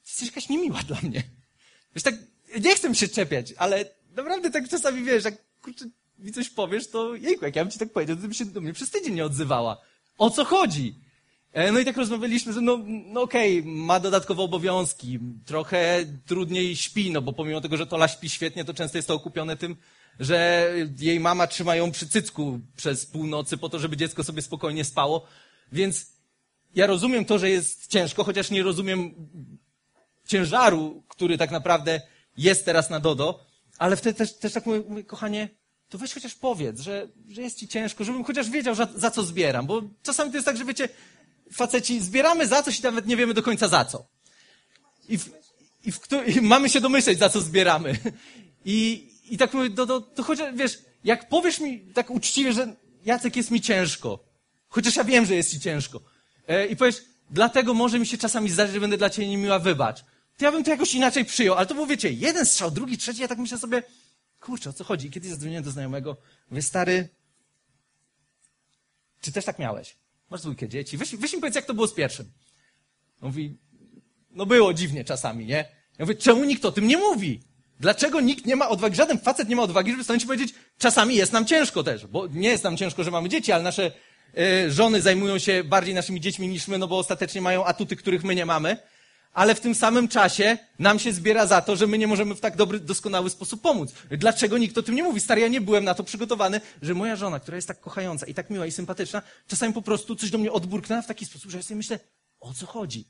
jesteś 0.06 0.28
jakaś 0.28 0.50
niemiła 0.50 0.80
dla 0.84 0.98
mnie. 1.04 1.24
Wiesz, 1.96 2.04
tak, 2.04 2.16
nie 2.62 2.76
chcę 2.76 2.96
się 2.96 3.08
czepiać, 3.08 3.54
ale 3.58 3.86
naprawdę 4.16 4.52
tak 4.52 4.70
czasami, 4.70 5.04
wiesz, 5.04 5.26
jak 5.26 5.36
kurczę, 5.62 5.86
mi 6.20 6.32
coś 6.32 6.50
powiesz, 6.50 6.88
to 6.88 7.16
jejku, 7.16 7.46
jak 7.46 7.56
ja 7.56 7.66
bym 7.66 7.72
ci 7.72 7.80
tak 7.80 7.94
powiedział, 7.94 8.16
to 8.16 8.28
by 8.28 8.34
się 8.34 8.46
do 8.46 8.62
mnie 8.62 8.74
przez 8.74 8.90
tydzień 8.90 9.14
nie 9.14 9.26
odzywała. 9.26 9.82
O 10.18 10.30
co 10.30 10.46
chodzi? 10.46 10.96
E, 11.54 11.72
no 11.72 11.80
i 11.80 11.86
tak 11.86 11.98
rozmawialiśmy, 11.98 12.54
że 12.54 12.62
no, 12.62 12.80
no 12.88 13.22
okej, 13.22 13.60
okay, 13.60 13.72
ma 13.72 14.00
dodatkowe 14.00 14.44
obowiązki, 14.44 15.20
trochę 15.46 16.06
trudniej 16.26 16.76
śpi, 16.76 17.12
no 17.12 17.22
bo 17.22 17.34
pomimo 17.34 17.62
tego, 17.62 17.78
że 17.78 17.88
Tola 17.88 18.08
śpi 18.08 18.30
świetnie, 18.30 18.66
to 18.66 18.74
często 18.74 18.98
jest 18.98 19.08
to 19.08 19.14
okupione 19.14 19.58
tym, 19.58 19.76
że 20.20 20.70
jej 21.00 21.20
mama 21.20 21.48
trzyma 21.48 21.76
ją 21.76 21.92
przy 21.92 22.08
cycku 22.08 22.60
przez 22.76 23.06
północy 23.06 23.58
po 23.58 23.70
to, 23.70 23.80
żeby 23.80 23.98
dziecko 23.98 24.24
sobie 24.24 24.42
spokojnie 24.42 24.86
spało. 24.86 25.28
Więc 25.72 26.14
ja 26.76 26.88
rozumiem 26.88 27.26
to, 27.26 27.40
że 27.40 27.50
jest 27.50 27.88
ciężko, 27.88 28.24
chociaż 28.24 28.52
nie 28.52 28.64
rozumiem 28.64 29.14
ciężaru, 30.28 31.04
który 31.08 31.38
tak 31.38 31.52
naprawdę 31.52 32.02
jest 32.38 32.66
teraz 32.66 32.90
na 32.90 33.00
Dodo, 33.00 33.46
ale 33.78 33.96
wtedy 33.96 34.18
też, 34.18 34.38
też 34.38 34.54
tak 34.54 34.66
mówię, 34.66 34.84
mówię, 34.90 35.04
kochanie, 35.04 35.50
to 35.90 35.98
weź 35.98 36.14
chociaż 36.14 36.36
powiedz, 36.36 36.80
że, 36.80 37.08
że 37.30 37.42
jest 37.42 37.60
ci 37.60 37.68
ciężko, 37.68 38.04
żebym 38.04 38.24
chociaż 38.24 38.50
wiedział, 38.50 38.76
za, 38.76 38.88
za 38.96 39.12
co 39.12 39.24
zbieram, 39.24 39.66
bo 39.66 39.82
czasami 40.04 40.32
to 40.32 40.38
jest 40.38 40.46
tak, 40.46 40.58
że 40.58 40.66
wiecie, 40.66 40.90
faceci 41.52 42.02
zbieramy 42.02 42.48
za 42.48 42.64
coś 42.64 42.80
i 42.80 42.84
nawet 42.84 43.08
nie 43.08 43.18
wiemy 43.18 43.34
do 43.34 43.44
końca 43.44 43.68
za 43.68 43.86
co. 43.86 44.08
I, 45.10 45.18
w, 45.18 45.30
i, 45.86 45.92
w, 45.92 46.00
i 46.36 46.42
mamy 46.42 46.70
się 46.70 46.82
domyśleć, 46.82 47.20
za 47.20 47.30
co 47.30 47.42
zbieramy. 47.42 47.98
I, 48.66 49.10
i 49.30 49.38
tak 49.38 49.54
mówię, 49.54 49.70
to, 49.70 49.86
to, 49.86 50.02
to 50.02 50.24
chociaż, 50.24 50.56
wiesz, 50.56 50.80
jak 51.04 51.30
powiesz 51.30 51.60
mi 51.60 51.80
tak 51.80 52.10
uczciwie, 52.10 52.54
że 52.54 52.76
Jacek 53.06 53.36
jest 53.36 53.52
mi 53.52 53.62
ciężko, 53.62 54.20
chociaż 54.68 54.96
ja 54.96 55.04
wiem, 55.04 55.26
że 55.26 55.36
jest 55.36 55.52
ci 55.52 55.60
ciężko, 55.60 56.02
e, 56.48 56.66
i 56.66 56.76
powiesz, 56.76 57.02
dlatego 57.30 57.74
może 57.74 58.00
mi 58.00 58.06
się 58.06 58.18
czasami 58.18 58.50
zdarzyć, 58.50 58.74
że 58.74 58.80
będę 58.80 58.98
dla 58.98 59.10
ciebie 59.10 59.28
niemiła, 59.28 59.60
wybacz. 59.60 60.04
To 60.38 60.46
ja 60.46 60.52
bym 60.52 60.64
to 60.64 60.72
jakoś 60.72 60.94
inaczej 60.94 61.26
przyjął, 61.26 61.56
ale 61.56 61.66
to 61.66 61.74
było, 61.74 61.88
wiecie, 61.88 62.12
jeden 62.12 62.46
strzał, 62.46 62.72
drugi, 62.72 62.98
trzeci, 62.98 63.22
ja 63.22 63.28
tak 63.28 63.38
myślę 63.38 63.58
sobie, 63.58 63.84
kurczę, 64.40 64.70
o 64.70 64.74
co 64.74 64.84
chodzi? 64.84 65.08
I 65.08 65.12
kiedyś 65.12 65.30
zadzwoniłem 65.30 65.64
do 65.64 65.72
znajomego, 65.72 66.18
mówię, 66.50 66.62
stary, 66.62 67.10
czy 69.22 69.32
też 69.32 69.46
tak 69.46 69.60
miałeś? 69.60 69.96
Masz 70.34 70.42
dwójkę 70.42 70.70
dzieci, 70.70 70.98
weź, 70.98 71.16
weź 71.16 71.34
mi 71.34 71.40
powiedz, 71.40 71.56
jak 71.56 71.66
to 71.66 71.74
było 71.74 71.88
z 71.88 71.94
pierwszym. 71.94 72.32
Mówi, 73.22 73.58
no 74.32 74.46
było 74.46 74.74
dziwnie 74.74 75.04
czasami, 75.04 75.46
nie? 75.46 75.66
Ja 76.00 76.06
mówię, 76.06 76.16
czemu 76.16 76.44
nikt 76.44 76.66
o 76.66 76.72
tym 76.72 76.88
nie 76.88 76.98
mówi? 76.98 77.40
Dlaczego 77.80 78.22
nikt 78.22 78.46
nie 78.46 78.56
ma 78.56 78.70
odwagi, 78.70 78.96
żaden 78.96 79.20
facet 79.20 79.50
nie 79.50 79.56
ma 79.56 79.64
odwagi, 79.64 79.92
żeby 79.92 80.04
stanąć 80.04 80.24
i 80.24 80.28
powiedzieć, 80.28 80.54
czasami 80.78 81.16
jest 81.16 81.34
nam 81.34 81.46
ciężko 81.46 81.84
też, 81.84 82.08
bo 82.08 82.28
nie 82.28 82.50
jest 82.50 82.64
nam 82.64 82.78
ciężko, 82.78 83.04
że 83.04 83.12
mamy 83.12 83.30
dzieci, 83.30 83.52
ale 83.52 83.64
nasze 83.64 83.92
y, 84.38 84.72
żony 84.72 85.02
zajmują 85.02 85.40
się 85.40 85.64
bardziej 85.64 85.94
naszymi 85.94 86.22
dziećmi 86.22 86.48
niż 86.48 86.68
my, 86.68 86.78
no 86.78 86.88
bo 86.88 86.98
ostatecznie 86.98 87.42
mają 87.42 87.66
atuty, 87.66 87.96
których 87.96 88.24
my 88.24 88.36
nie 88.36 88.46
mamy 88.46 88.78
ale 89.34 89.56
w 89.56 89.60
tym 89.60 89.76
samym 89.76 90.08
czasie 90.08 90.58
nam 90.80 91.00
się 91.00 91.14
zbiera 91.14 91.48
za 91.48 91.62
to, 91.62 91.76
że 91.76 91.88
my 91.88 91.98
nie 91.98 92.08
możemy 92.08 92.36
w 92.36 92.40
tak 92.40 92.56
dobry, 92.56 92.80
doskonały 92.80 93.30
sposób 93.30 93.62
pomóc. 93.62 93.94
Dlaczego 94.12 94.58
nikt 94.58 94.78
o 94.78 94.84
tym 94.84 94.96
nie 94.96 95.04
mówi? 95.04 95.20
Stary, 95.20 95.42
ja 95.42 95.48
nie 95.48 95.62
byłem 95.62 95.84
na 95.84 95.94
to 95.94 96.04
przygotowany, 96.04 96.62
że 96.82 96.94
moja 96.94 97.16
żona, 97.16 97.40
która 97.40 97.56
jest 97.56 97.68
tak 97.68 97.80
kochająca 97.80 98.26
i 98.26 98.34
tak 98.34 98.50
miła 98.50 98.66
i 98.66 98.72
sympatyczna, 98.72 99.22
czasami 99.48 99.74
po 99.74 99.82
prostu 99.82 100.16
coś 100.16 100.30
do 100.32 100.38
mnie 100.38 100.52
odburknęła 100.52 101.02
w 101.02 101.08
taki 101.08 101.26
sposób, 101.26 101.52
że 101.52 101.58
ja 101.58 101.64
sobie 101.64 101.78
myślę, 101.78 102.00
o 102.40 102.54
co 102.54 102.66
chodzi? 102.66 103.06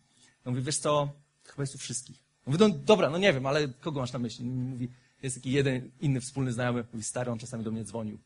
No 0.45 0.51
mówię, 0.51 0.63
wiesz 0.63 0.77
co, 0.77 1.09
chyba 1.43 1.63
jest 1.63 1.75
u 1.75 1.77
wszystkich. 1.77 2.23
Mówię, 2.45 2.57
no 2.59 2.69
dobra, 2.69 3.09
no 3.09 3.17
nie 3.17 3.33
wiem, 3.33 3.45
ale 3.45 3.67
kogo 3.67 3.99
masz 3.99 4.13
na 4.13 4.19
myśli? 4.19 4.45
Mówi, 4.45 4.89
Jest 5.23 5.35
taki 5.35 5.51
jeden 5.51 5.91
inny 6.01 6.21
wspólny 6.21 6.53
znajomy, 6.53 6.83
mówi, 6.93 7.03
stary, 7.03 7.31
on 7.31 7.39
czasami 7.39 7.63
do 7.63 7.71
mnie 7.71 7.83
dzwonił. 7.83 8.19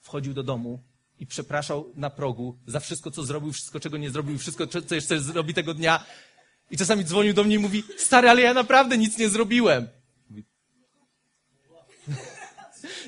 Wchodził 0.00 0.34
do 0.34 0.42
domu 0.42 0.82
i 1.18 1.26
przepraszał 1.26 1.92
na 1.96 2.10
progu 2.10 2.58
za 2.66 2.80
wszystko, 2.80 3.10
co 3.10 3.24
zrobił, 3.24 3.52
wszystko, 3.52 3.80
czego 3.80 3.96
nie 3.96 4.10
zrobił, 4.10 4.38
wszystko, 4.38 4.66
co 4.66 4.94
jeszcze 4.94 5.20
zrobi 5.20 5.54
tego 5.54 5.74
dnia. 5.74 6.04
I 6.70 6.76
czasami 6.76 7.04
dzwonił 7.04 7.34
do 7.34 7.44
mnie 7.44 7.54
i 7.54 7.58
mówi, 7.58 7.84
stary, 7.96 8.28
ale 8.28 8.42
ja 8.42 8.54
naprawdę 8.54 8.98
nic 8.98 9.18
nie 9.18 9.28
zrobiłem. 9.28 9.88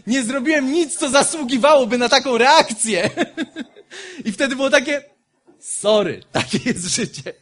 Nie 0.07 0.25
zrobiłem 0.25 0.73
nic, 0.73 0.97
co 0.97 1.11
zasługiwałoby 1.11 1.99
na 1.99 2.09
taką 2.09 2.39
reakcję. 2.39 3.11
I 4.25 4.33
wtedy 4.33 4.57
było 4.57 4.71
takie, 4.71 5.05
sorry, 5.59 6.23
takie 6.33 6.59
jest 6.65 6.85
życie. 6.85 7.35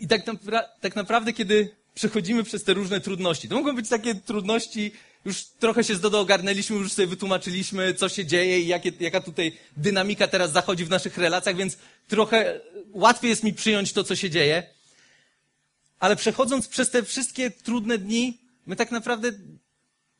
I 0.00 0.08
tak, 0.08 0.26
napra 0.26 0.62
tak 0.80 0.96
naprawdę, 0.96 1.32
kiedy 1.32 1.76
przechodzimy 1.94 2.44
przez 2.44 2.64
te 2.64 2.74
różne 2.74 3.00
trudności, 3.00 3.48
to 3.48 3.54
mogą 3.54 3.74
być 3.74 3.88
takie 3.88 4.14
trudności, 4.14 4.92
już 5.24 5.44
trochę 5.44 5.84
się 5.84 5.94
z 5.94 6.00
Dodo 6.00 6.20
ogarnęliśmy, 6.20 6.76
już 6.76 6.92
sobie 6.92 7.08
wytłumaczyliśmy, 7.08 7.94
co 7.94 8.08
się 8.08 8.26
dzieje 8.26 8.60
i 8.60 8.66
jakie, 8.66 8.92
jaka 9.00 9.20
tutaj 9.20 9.58
dynamika 9.76 10.28
teraz 10.28 10.52
zachodzi 10.52 10.84
w 10.84 10.90
naszych 10.90 11.18
relacjach, 11.18 11.56
więc 11.56 11.76
trochę 12.08 12.60
łatwiej 12.92 13.30
jest 13.30 13.42
mi 13.42 13.54
przyjąć 13.54 13.92
to, 13.92 14.04
co 14.04 14.16
się 14.16 14.30
dzieje. 14.30 14.66
Ale 15.98 16.16
przechodząc 16.16 16.68
przez 16.68 16.90
te 16.90 17.02
wszystkie 17.02 17.50
trudne 17.50 17.98
dni, 17.98 18.38
my 18.66 18.76
tak 18.76 18.90
naprawdę 18.90 19.32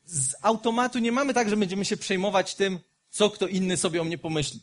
z 0.05 0.35
automatu 0.41 0.99
nie 0.99 1.11
mamy 1.11 1.33
tak, 1.33 1.49
że 1.49 1.57
będziemy 1.57 1.85
się 1.85 1.97
przejmować 1.97 2.55
tym, 2.55 2.79
co 3.09 3.29
kto 3.29 3.47
inny 3.47 3.77
sobie 3.77 4.01
o 4.01 4.03
mnie 4.03 4.17
pomyśli. 4.17 4.59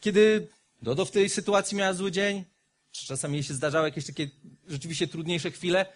Kiedy 0.00 0.48
Dodo 0.82 1.04
w 1.04 1.10
tej 1.10 1.28
sytuacji 1.28 1.76
miała 1.76 1.92
zły 1.92 2.12
dzień, 2.12 2.44
czy 2.92 3.06
czasami 3.06 3.34
jej 3.34 3.42
się 3.42 3.54
zdarzały 3.54 3.88
jakieś 3.88 4.06
takie 4.06 4.30
rzeczywiście 4.68 5.08
trudniejsze 5.08 5.50
chwile, 5.50 5.86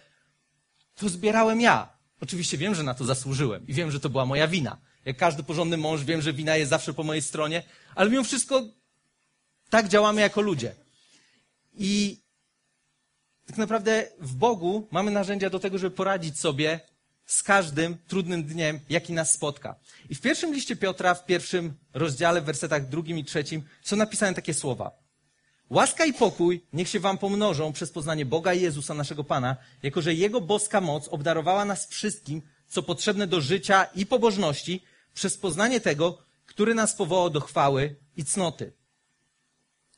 to 0.95 1.09
zbierałem 1.09 1.61
ja. 1.61 1.96
Oczywiście 2.21 2.57
wiem, 2.57 2.75
że 2.75 2.83
na 2.83 2.93
to 2.93 3.05
zasłużyłem 3.05 3.67
i 3.67 3.73
wiem, 3.73 3.91
że 3.91 3.99
to 3.99 4.09
była 4.09 4.25
moja 4.25 4.47
wina. 4.47 4.77
Jak 5.05 5.17
każdy 5.17 5.43
porządny 5.43 5.77
mąż, 5.77 6.03
wiem, 6.03 6.21
że 6.21 6.33
wina 6.33 6.55
jest 6.55 6.69
zawsze 6.69 6.93
po 6.93 7.03
mojej 7.03 7.21
stronie, 7.21 7.63
ale 7.95 8.09
mimo 8.09 8.23
wszystko 8.23 8.63
tak 9.69 9.87
działamy 9.87 10.21
jako 10.21 10.41
ludzie. 10.41 10.75
I 11.73 12.21
tak 13.45 13.57
naprawdę 13.57 14.07
w 14.19 14.33
Bogu 14.33 14.87
mamy 14.91 15.11
narzędzia 15.11 15.49
do 15.49 15.59
tego, 15.59 15.77
żeby 15.77 15.95
poradzić 15.95 16.39
sobie 16.39 16.79
z 17.25 17.43
każdym 17.43 17.97
trudnym 18.07 18.43
dniem, 18.43 18.79
jaki 18.89 19.13
nas 19.13 19.33
spotka. 19.33 19.75
I 20.09 20.15
w 20.15 20.21
pierwszym 20.21 20.53
liście 20.53 20.75
Piotra, 20.75 21.13
w 21.13 21.25
pierwszym 21.25 21.73
rozdziale, 21.93 22.41
w 22.41 22.45
wersetach 22.45 22.89
drugim 22.89 23.17
i 23.17 23.25
trzecim, 23.25 23.63
są 23.83 23.95
napisane 23.95 24.33
takie 24.33 24.53
słowa. 24.53 25.06
Łaska 25.69 26.05
i 26.05 26.13
pokój 26.13 26.65
niech 26.73 26.89
się 26.89 26.99
wam 26.99 27.17
pomnożą 27.17 27.73
przez 27.73 27.91
poznanie 27.91 28.25
Boga 28.25 28.53
i 28.53 28.61
Jezusa, 28.61 28.93
naszego 28.93 29.23
Pana, 29.23 29.55
jako 29.83 30.01
że 30.01 30.13
Jego 30.13 30.41
boska 30.41 30.81
moc 30.81 31.07
obdarowała 31.07 31.65
nas 31.65 31.87
wszystkim, 31.87 32.41
co 32.67 32.83
potrzebne 32.83 33.27
do 33.27 33.41
życia 33.41 33.83
i 33.83 34.05
pobożności, 34.05 34.83
przez 35.13 35.37
poznanie 35.37 35.79
tego, 35.79 36.17
który 36.45 36.73
nas 36.75 36.95
powołał 36.95 37.29
do 37.29 37.39
chwały 37.39 37.95
i 38.17 38.25
cnoty. 38.25 38.73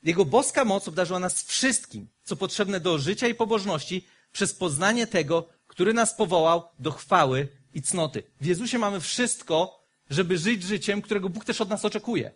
Jego 0.03 0.25
boska 0.25 0.65
moc 0.65 0.87
obdarzyła 0.87 1.19
nas 1.19 1.43
wszystkim, 1.43 2.07
co 2.23 2.35
potrzebne 2.35 2.79
do 2.79 2.97
życia 2.97 3.27
i 3.27 3.35
pobożności, 3.35 4.07
przez 4.31 4.53
poznanie 4.53 5.07
tego, 5.07 5.49
który 5.67 5.93
nas 5.93 6.13
powołał 6.13 6.63
do 6.79 6.91
chwały 6.91 7.47
i 7.73 7.81
cnoty. 7.81 8.23
W 8.41 8.45
Jezusie 8.45 8.79
mamy 8.79 8.99
wszystko, 8.99 9.83
żeby 10.09 10.37
żyć 10.37 10.63
życiem, 10.63 11.01
którego 11.01 11.29
Bóg 11.29 11.45
też 11.45 11.61
od 11.61 11.69
nas 11.69 11.85
oczekuje. 11.85 12.31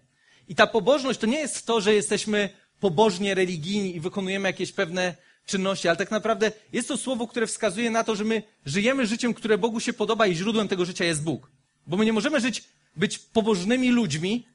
I 0.48 0.56
ta 0.56 0.68
pobożność 0.68 1.20
to 1.20 1.28
nie 1.28 1.40
jest 1.40 1.66
to, 1.66 1.82
że 1.82 1.94
jesteśmy 1.94 2.50
pobożnie 2.84 3.36
religijni 3.36 3.96
i 3.96 4.00
wykonujemy 4.00 4.50
jakieś 4.50 4.72
pewne 4.72 5.16
czynności, 5.46 5.88
ale 5.88 5.98
tak 5.98 6.12
naprawdę 6.12 6.52
jest 6.74 6.88
to 6.88 6.98
słowo, 6.98 7.28
które 7.28 7.48
wskazuje 7.48 7.92
na 7.92 8.04
to, 8.04 8.16
że 8.16 8.24
my 8.24 8.44
żyjemy 8.66 9.08
życiem, 9.08 9.34
które 9.34 9.58
Bogu 9.58 9.80
się 9.80 9.94
podoba 9.94 10.28
i 10.28 10.36
źródłem 10.36 10.68
tego 10.68 10.86
życia 10.86 11.06
jest 11.06 11.24
Bóg. 11.24 11.52
Bo 11.88 11.98
my 11.98 12.06
nie 12.06 12.14
możemy 12.14 12.40
żyć, 12.40 12.64
być 12.96 13.20
pobożnymi 13.20 13.90
ludźmi 13.90 14.48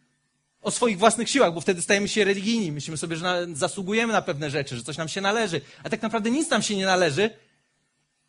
o 0.63 0.71
swoich 0.71 0.99
własnych 0.99 1.31
siłach, 1.31 1.55
bo 1.55 1.61
wtedy 1.61 1.83
stajemy 1.83 2.09
się 2.09 2.25
religijni. 2.25 2.73
Myślimy 2.73 2.97
sobie, 2.97 3.17
że 3.17 3.25
na, 3.25 3.57
zasługujemy 3.57 4.13
na 4.13 4.23
pewne 4.23 4.51
rzeczy, 4.51 4.77
że 4.77 4.83
coś 4.83 4.97
nam 4.97 5.09
się 5.09 5.21
należy. 5.21 5.61
A 5.85 5.89
tak 5.89 6.03
naprawdę 6.03 6.31
nic 6.31 6.51
nam 6.51 6.63
się 6.63 6.77
nie 6.77 6.87
należy, 6.87 7.31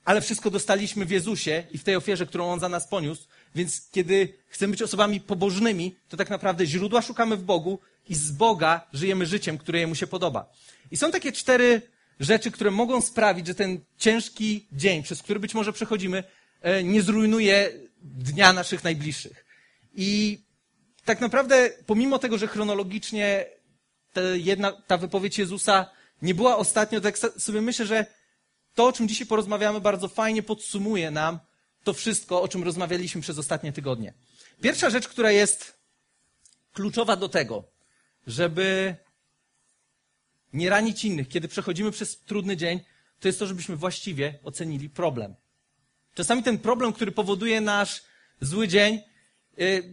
ale 0.05 0.21
wszystko 0.21 0.51
dostaliśmy 0.51 1.05
w 1.05 1.11
Jezusie 1.11 1.63
i 1.71 1.77
w 1.77 1.83
tej 1.83 1.95
ofierze, 1.95 2.25
którą 2.25 2.51
On 2.51 2.59
za 2.59 2.69
nas 2.69 2.87
poniósł. 2.87 3.23
Więc 3.55 3.89
kiedy 3.91 4.33
chcemy 4.47 4.71
być 4.71 4.81
osobami 4.81 5.21
pobożnymi, 5.21 5.95
to 6.09 6.17
tak 6.17 6.29
naprawdę 6.29 6.65
źródła 6.65 7.01
szukamy 7.01 7.37
w 7.37 7.43
Bogu 7.43 7.79
i 8.09 8.15
z 8.15 8.31
Boga 8.31 8.87
żyjemy 8.93 9.25
życiem, 9.25 9.57
które 9.57 9.79
Jemu 9.79 9.95
się 9.95 10.07
podoba. 10.07 10.51
I 10.91 10.97
są 10.97 11.11
takie 11.11 11.31
cztery 11.31 11.81
rzeczy, 12.19 12.51
które 12.51 12.71
mogą 12.71 13.01
sprawić, 13.01 13.47
że 13.47 13.55
ten 13.55 13.79
ciężki 13.97 14.67
dzień, 14.71 15.03
przez 15.03 15.23
który 15.23 15.39
być 15.39 15.53
może 15.53 15.73
przechodzimy, 15.73 16.23
e, 16.61 16.83
nie 16.83 17.01
zrujnuje 17.01 17.71
dnia 18.01 18.53
naszych 18.53 18.83
najbliższych. 18.83 19.45
I 19.93 20.39
tak 21.05 21.21
naprawdę, 21.21 21.69
pomimo 21.85 22.19
tego, 22.19 22.37
że 22.37 22.47
chronologicznie 22.47 23.45
ta, 24.13 24.21
jedna, 24.21 24.71
ta 24.71 24.97
wypowiedź 24.97 25.37
Jezusa 25.37 25.89
nie 26.21 26.35
była 26.35 26.57
ostatnio, 26.57 27.01
tak 27.01 27.17
sobie 27.17 27.61
myślę, 27.61 27.85
że 27.85 28.05
to, 28.75 28.85
o 28.85 28.91
czym 28.91 29.07
dzisiaj 29.07 29.27
porozmawiamy, 29.27 29.81
bardzo 29.81 30.07
fajnie 30.07 30.43
podsumuje 30.43 31.11
nam 31.11 31.39
to 31.83 31.93
wszystko, 31.93 32.41
o 32.41 32.47
czym 32.47 32.63
rozmawialiśmy 32.63 33.21
przez 33.21 33.39
ostatnie 33.39 33.73
tygodnie. 33.73 34.13
Pierwsza 34.61 34.89
rzecz, 34.89 35.07
która 35.07 35.31
jest 35.31 35.79
kluczowa 36.73 37.15
do 37.15 37.29
tego, 37.29 37.63
żeby 38.29 38.95
nie 40.53 40.69
ranić 40.69 41.05
innych, 41.05 41.27
kiedy 41.27 41.47
przechodzimy 41.47 41.91
przez 41.91 42.19
trudny 42.19 42.57
dzień, 42.57 42.79
to 43.19 43.27
jest 43.27 43.39
to, 43.39 43.47
żebyśmy 43.47 43.75
właściwie 43.75 44.39
ocenili 44.43 44.89
problem. 44.89 45.35
Czasami 46.13 46.43
ten 46.43 46.59
problem, 46.59 46.93
który 46.93 47.11
powoduje 47.11 47.61
nasz 47.61 48.03
zły 48.41 48.67
dzień, 48.67 49.01
yy, 49.57 49.83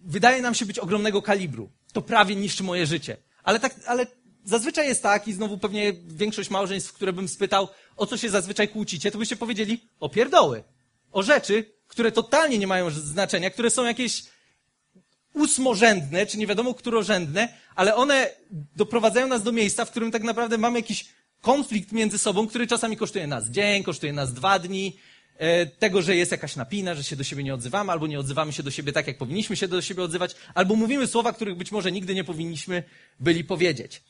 wydaje 0.00 0.42
nam 0.42 0.54
się 0.54 0.66
być 0.66 0.78
ogromnego 0.78 1.22
kalibru. 1.22 1.70
To 1.92 2.02
prawie 2.02 2.36
niszczy 2.36 2.62
moje 2.62 2.86
życie. 2.86 3.16
Ale, 3.42 3.60
tak, 3.60 3.74
ale 3.86 4.06
zazwyczaj 4.44 4.88
jest 4.88 5.02
tak, 5.02 5.28
i 5.28 5.32
znowu 5.32 5.58
pewnie 5.58 5.92
większość 6.06 6.50
małżeństw, 6.50 6.92
które 6.92 7.12
bym 7.12 7.28
spytał, 7.28 7.68
o 7.96 8.06
co 8.06 8.16
się 8.16 8.30
zazwyczaj 8.30 8.68
kłócicie, 8.68 9.10
to 9.10 9.18
byście 9.18 9.36
powiedzieli 9.36 9.88
o 10.00 10.08
pierdoły. 10.08 10.64
O 11.12 11.22
rzeczy, 11.22 11.64
które 11.88 12.12
totalnie 12.12 12.58
nie 12.58 12.66
mają 12.66 12.90
znaczenia, 12.90 13.50
które 13.50 13.70
są 13.70 13.84
jakieś 13.84 14.24
ósmorzędne, 15.34 16.26
czy 16.26 16.38
nie 16.38 16.46
wiadomo 16.46 16.74
którorzędne, 16.74 17.48
ale 17.74 17.94
one 17.94 18.30
doprowadzają 18.76 19.26
nas 19.26 19.42
do 19.42 19.52
miejsca, 19.52 19.84
w 19.84 19.90
którym 19.90 20.10
tak 20.10 20.22
naprawdę 20.22 20.58
mamy 20.58 20.78
jakiś 20.78 21.08
konflikt 21.40 21.92
między 21.92 22.18
sobą, 22.18 22.46
który 22.46 22.66
czasami 22.66 22.96
kosztuje 22.96 23.26
nas 23.26 23.50
dzień, 23.50 23.82
kosztuje 23.82 24.12
nas 24.12 24.32
dwa 24.32 24.58
dni, 24.58 24.96
e, 25.38 25.66
tego, 25.66 26.02
że 26.02 26.16
jest 26.16 26.32
jakaś 26.32 26.56
napina, 26.56 26.94
że 26.94 27.04
się 27.04 27.16
do 27.16 27.24
siebie 27.24 27.42
nie 27.42 27.54
odzywamy, 27.54 27.92
albo 27.92 28.06
nie 28.06 28.18
odzywamy 28.18 28.52
się 28.52 28.62
do 28.62 28.70
siebie 28.70 28.92
tak, 28.92 29.06
jak 29.06 29.18
powinniśmy 29.18 29.56
się 29.56 29.68
do 29.68 29.82
siebie 29.82 30.02
odzywać, 30.02 30.34
albo 30.54 30.76
mówimy 30.76 31.06
słowa, 31.06 31.32
których 31.32 31.56
być 31.56 31.72
może 31.72 31.92
nigdy 31.92 32.14
nie 32.14 32.24
powinniśmy 32.24 32.82
byli 33.20 33.44
powiedzieć. 33.44 34.02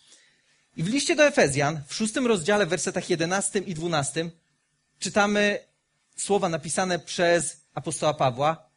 I 0.77 0.83
w 0.83 0.89
liście 0.89 1.17
do 1.17 1.25
Efezjan, 1.25 1.81
w 1.87 1.95
szóstym 1.95 2.27
rozdziale, 2.27 2.67
w 2.67 2.69
wersetach 2.69 3.11
11 3.11 3.59
i 3.59 3.75
12, 3.75 4.31
czytamy 4.99 5.59
słowa 6.17 6.49
napisane 6.49 6.99
przez 6.99 7.61
apostoła 7.75 8.15
Pawła. 8.15 8.74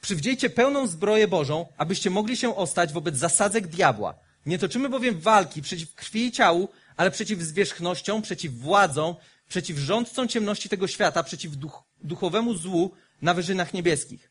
Przywdziejcie 0.00 0.50
pełną 0.50 0.86
zbroję 0.86 1.28
Bożą, 1.28 1.66
abyście 1.76 2.10
mogli 2.10 2.36
się 2.36 2.56
ostać 2.56 2.92
wobec 2.92 3.16
zasadzek 3.16 3.66
diabła. 3.66 4.14
Nie 4.46 4.58
toczymy 4.58 4.88
bowiem 4.88 5.20
walki 5.20 5.62
przeciw 5.62 5.94
krwi 5.94 6.26
i 6.26 6.32
ciału, 6.32 6.68
ale 6.96 7.10
przeciw 7.10 7.40
zwierzchnościom, 7.40 8.22
przeciw 8.22 8.54
władzom, 8.54 9.14
przeciw 9.48 9.78
rządcom 9.78 10.28
ciemności 10.28 10.68
tego 10.68 10.86
świata, 10.86 11.22
przeciw 11.22 11.56
duch, 11.56 11.82
duchowemu 12.02 12.54
złu 12.54 12.90
na 13.22 13.34
wyżynach 13.34 13.74
niebieskich. 13.74 14.30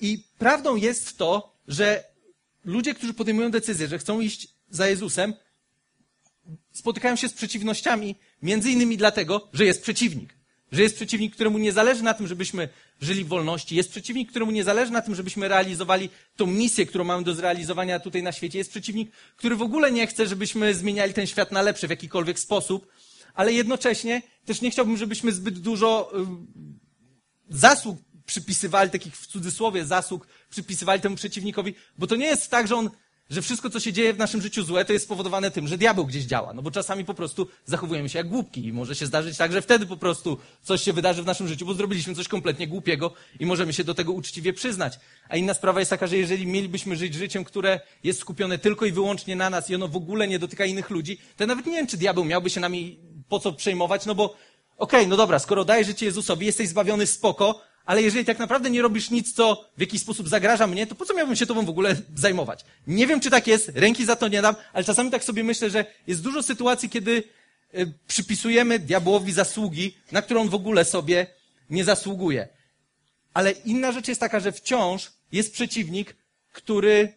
I 0.00 0.24
prawdą 0.38 0.76
jest 0.76 1.18
to, 1.18 1.52
że 1.68 2.04
ludzie, 2.64 2.94
którzy 2.94 3.14
podejmują 3.14 3.50
decyzję, 3.50 3.88
że 3.88 3.98
chcą 3.98 4.20
iść 4.20 4.48
za 4.70 4.88
Jezusem, 4.88 5.34
spotykają 6.72 7.16
się 7.16 7.28
z 7.28 7.32
przeciwnościami, 7.32 8.16
między 8.42 8.70
innymi 8.70 8.96
dlatego, 8.96 9.48
że 9.52 9.64
jest 9.64 9.82
przeciwnik. 9.82 10.35
Że 10.72 10.82
jest 10.82 10.96
przeciwnik, 10.96 11.34
któremu 11.34 11.58
nie 11.58 11.72
zależy 11.72 12.02
na 12.02 12.14
tym, 12.14 12.26
żebyśmy 12.26 12.68
żyli 13.00 13.24
w 13.24 13.28
wolności. 13.28 13.76
Jest 13.76 13.90
przeciwnik, 13.90 14.30
któremu 14.30 14.50
nie 14.50 14.64
zależy 14.64 14.92
na 14.92 15.02
tym, 15.02 15.14
żebyśmy 15.14 15.48
realizowali 15.48 16.10
tą 16.36 16.46
misję, 16.46 16.86
którą 16.86 17.04
mamy 17.04 17.24
do 17.24 17.34
zrealizowania 17.34 18.00
tutaj 18.00 18.22
na 18.22 18.32
świecie. 18.32 18.58
Jest 18.58 18.70
przeciwnik, 18.70 19.10
który 19.36 19.56
w 19.56 19.62
ogóle 19.62 19.92
nie 19.92 20.06
chce, 20.06 20.26
żebyśmy 20.26 20.74
zmieniali 20.74 21.14
ten 21.14 21.26
świat 21.26 21.52
na 21.52 21.62
lepszy 21.62 21.86
w 21.86 21.90
jakikolwiek 21.90 22.38
sposób, 22.38 22.88
ale 23.34 23.52
jednocześnie 23.52 24.22
też 24.44 24.60
nie 24.60 24.70
chciałbym, 24.70 24.96
żebyśmy 24.96 25.32
zbyt 25.32 25.58
dużo 25.58 26.12
y, 27.50 27.56
zasług 27.56 27.98
przypisywali, 28.26 28.90
takich 28.90 29.16
w 29.16 29.26
cudzysłowie 29.26 29.84
zasług 29.84 30.26
przypisywali 30.50 31.00
temu 31.00 31.16
przeciwnikowi, 31.16 31.74
bo 31.98 32.06
to 32.06 32.16
nie 32.16 32.26
jest 32.26 32.50
tak, 32.50 32.68
że 32.68 32.76
on 32.76 32.90
że 33.30 33.42
wszystko, 33.42 33.70
co 33.70 33.80
się 33.80 33.92
dzieje 33.92 34.14
w 34.14 34.18
naszym 34.18 34.42
życiu 34.42 34.64
złe, 34.64 34.84
to 34.84 34.92
jest 34.92 35.04
spowodowane 35.04 35.50
tym, 35.50 35.68
że 35.68 35.78
diabeł 35.78 36.06
gdzieś 36.06 36.24
działa. 36.24 36.52
No 36.52 36.62
bo 36.62 36.70
czasami 36.70 37.04
po 37.04 37.14
prostu 37.14 37.48
zachowujemy 37.64 38.08
się 38.08 38.18
jak 38.18 38.28
głupki 38.28 38.66
i 38.66 38.72
może 38.72 38.94
się 38.94 39.06
zdarzyć 39.06 39.36
tak, 39.36 39.52
że 39.52 39.62
wtedy 39.62 39.86
po 39.86 39.96
prostu 39.96 40.38
coś 40.62 40.82
się 40.82 40.92
wydarzy 40.92 41.22
w 41.22 41.26
naszym 41.26 41.48
życiu, 41.48 41.66
bo 41.66 41.74
zrobiliśmy 41.74 42.14
coś 42.14 42.28
kompletnie 42.28 42.68
głupiego 42.68 43.12
i 43.40 43.46
możemy 43.46 43.72
się 43.72 43.84
do 43.84 43.94
tego 43.94 44.12
uczciwie 44.12 44.52
przyznać. 44.52 44.98
A 45.28 45.36
inna 45.36 45.54
sprawa 45.54 45.80
jest 45.80 45.90
taka, 45.90 46.06
że 46.06 46.16
jeżeli 46.16 46.46
mielibyśmy 46.46 46.96
żyć 46.96 47.14
życiem, 47.14 47.44
które 47.44 47.80
jest 48.04 48.20
skupione 48.20 48.58
tylko 48.58 48.86
i 48.86 48.92
wyłącznie 48.92 49.36
na 49.36 49.50
nas 49.50 49.70
i 49.70 49.74
ono 49.74 49.88
w 49.88 49.96
ogóle 49.96 50.28
nie 50.28 50.38
dotyka 50.38 50.64
innych 50.64 50.90
ludzi, 50.90 51.18
to 51.36 51.46
nawet 51.46 51.66
nie 51.66 51.72
wiem, 51.72 51.86
czy 51.86 51.96
diabeł 51.96 52.24
miałby 52.24 52.50
się 52.50 52.60
nami 52.60 52.98
po 53.28 53.40
co 53.40 53.52
przejmować, 53.52 54.06
no 54.06 54.14
bo 54.14 54.36
okay, 54.78 55.06
no 55.06 55.16
dobra, 55.16 55.38
skoro 55.38 55.64
dajesz 55.64 55.86
życie 55.86 56.06
Jezusowi, 56.06 56.46
jesteś 56.46 56.68
zbawiony, 56.68 57.06
spoko, 57.06 57.60
ale 57.86 58.02
jeżeli 58.02 58.24
tak 58.24 58.38
naprawdę 58.38 58.70
nie 58.70 58.82
robisz 58.82 59.10
nic, 59.10 59.32
co 59.32 59.64
w 59.76 59.80
jakiś 59.80 60.02
sposób 60.02 60.28
zagraża 60.28 60.66
mnie, 60.66 60.86
to 60.86 60.94
po 60.94 61.04
co 61.04 61.14
miałbym 61.14 61.36
się 61.36 61.46
tobą 61.46 61.64
w 61.64 61.68
ogóle 61.68 61.96
zajmować? 62.16 62.64
Nie 62.86 63.06
wiem, 63.06 63.20
czy 63.20 63.30
tak 63.30 63.46
jest, 63.46 63.72
ręki 63.74 64.04
za 64.04 64.16
to 64.16 64.28
nie 64.28 64.42
dam, 64.42 64.54
ale 64.72 64.84
czasami 64.84 65.10
tak 65.10 65.24
sobie 65.24 65.44
myślę, 65.44 65.70
że 65.70 65.84
jest 66.06 66.22
dużo 66.22 66.42
sytuacji, 66.42 66.88
kiedy 66.88 67.22
y, 67.74 67.92
przypisujemy 68.06 68.78
diabłowi 68.78 69.32
zasługi, 69.32 69.96
na 70.12 70.22
którą 70.22 70.40
on 70.40 70.48
w 70.48 70.54
ogóle 70.54 70.84
sobie 70.84 71.26
nie 71.70 71.84
zasługuje. 71.84 72.48
Ale 73.34 73.50
inna 73.50 73.92
rzecz 73.92 74.08
jest 74.08 74.20
taka, 74.20 74.40
że 74.40 74.52
wciąż 74.52 75.12
jest 75.32 75.52
przeciwnik, 75.52 76.16
który 76.52 77.12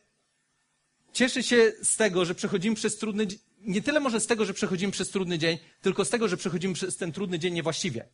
cieszy 1.14 1.44
się 1.44 1.72
z 1.84 1.96
tego, 1.96 2.26
że 2.26 2.36
przechodzimy 2.36 2.76
przez 2.76 2.98
trudny 2.98 3.28
dzień, 3.28 3.40
nie 3.62 3.82
tyle 3.82 4.00
może 4.00 4.20
z 4.20 4.28
tego, 4.28 4.46
że 4.46 4.54
przechodzimy 4.54 4.92
przez 4.92 5.10
trudny 5.10 5.40
dzień, 5.40 5.58
tylko 5.82 6.06
z 6.06 6.10
tego, 6.10 6.28
że 6.28 6.38
przechodzimy 6.38 6.74
przez 6.74 6.98
ten 6.98 7.12
trudny 7.12 7.40
dzień 7.40 7.54
niewłaściwie. 7.54 8.06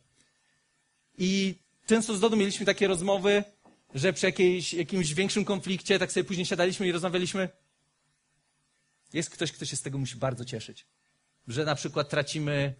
I 1.18 1.54
często 1.86 2.16
z 2.16 2.20
Dodą 2.20 2.36
mieliśmy 2.36 2.66
takie 2.66 2.88
rozmowy, 2.88 3.44
że 3.94 4.12
przy 4.12 4.26
jakiejś, 4.26 4.74
jakimś 4.74 5.14
większym 5.14 5.44
konflikcie, 5.44 5.98
tak 5.98 6.12
sobie 6.12 6.24
później 6.24 6.46
siadaliśmy 6.46 6.86
i 6.86 6.92
rozmawialiśmy. 6.92 7.48
Jest 9.12 9.30
ktoś, 9.30 9.52
kto 9.52 9.64
się 9.64 9.76
z 9.76 9.82
tego 9.82 9.98
musi 9.98 10.16
bardzo 10.16 10.44
cieszyć. 10.44 10.86
Że 11.48 11.64
na 11.64 11.74
przykład 11.74 12.08
tracimy 12.08 12.74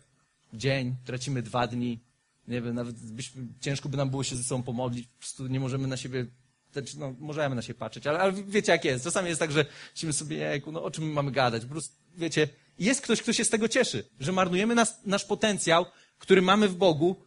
dzień, 0.53 0.97
tracimy 1.05 1.43
dwa 1.43 1.67
dni, 1.67 2.01
nie 2.49 2.63
wiem, 2.63 2.75
nawet 2.75 2.97
byśmy, 2.97 3.43
ciężko 3.61 3.89
by 3.89 3.97
nam 3.97 4.11
było 4.11 4.25
się 4.25 4.37
ze 4.37 4.45
sobą 4.45 4.63
pomodlić, 4.63 5.07
po 5.07 5.19
prostu 5.19 5.47
nie 5.47 5.61
możemy 5.61 5.89
na 5.89 5.97
siebie, 5.97 6.27
znaczy, 6.73 6.99
no, 6.99 7.15
możemy 7.19 7.55
na 7.55 7.63
siebie 7.63 7.79
patrzeć, 7.79 8.07
ale, 8.07 8.19
ale 8.19 8.33
wiecie 8.33 8.73
jak 8.73 8.85
jest. 8.85 9.05
Czasami 9.05 9.29
jest 9.29 9.41
tak, 9.41 9.53
że 9.53 9.67
myślimy 9.93 10.13
sobie, 10.13 10.37
jejku, 10.37 10.73
no 10.73 10.83
o 10.83 10.91
czym 10.91 11.13
mamy 11.13 11.33
gadać? 11.33 11.63
Po 11.63 11.69
prostu, 11.69 11.95
wiecie, 12.17 12.49
jest 12.79 13.01
ktoś, 13.01 13.23
kto 13.23 13.33
się 13.33 13.45
z 13.45 13.49
tego 13.49 13.69
cieszy, 13.69 14.05
że 14.21 14.33
marnujemy 14.33 14.75
nas, 14.75 15.01
nasz 15.05 15.25
potencjał, 15.25 15.87
który 16.19 16.43
mamy 16.43 16.69
w 16.69 16.75
Bogu, 16.75 17.26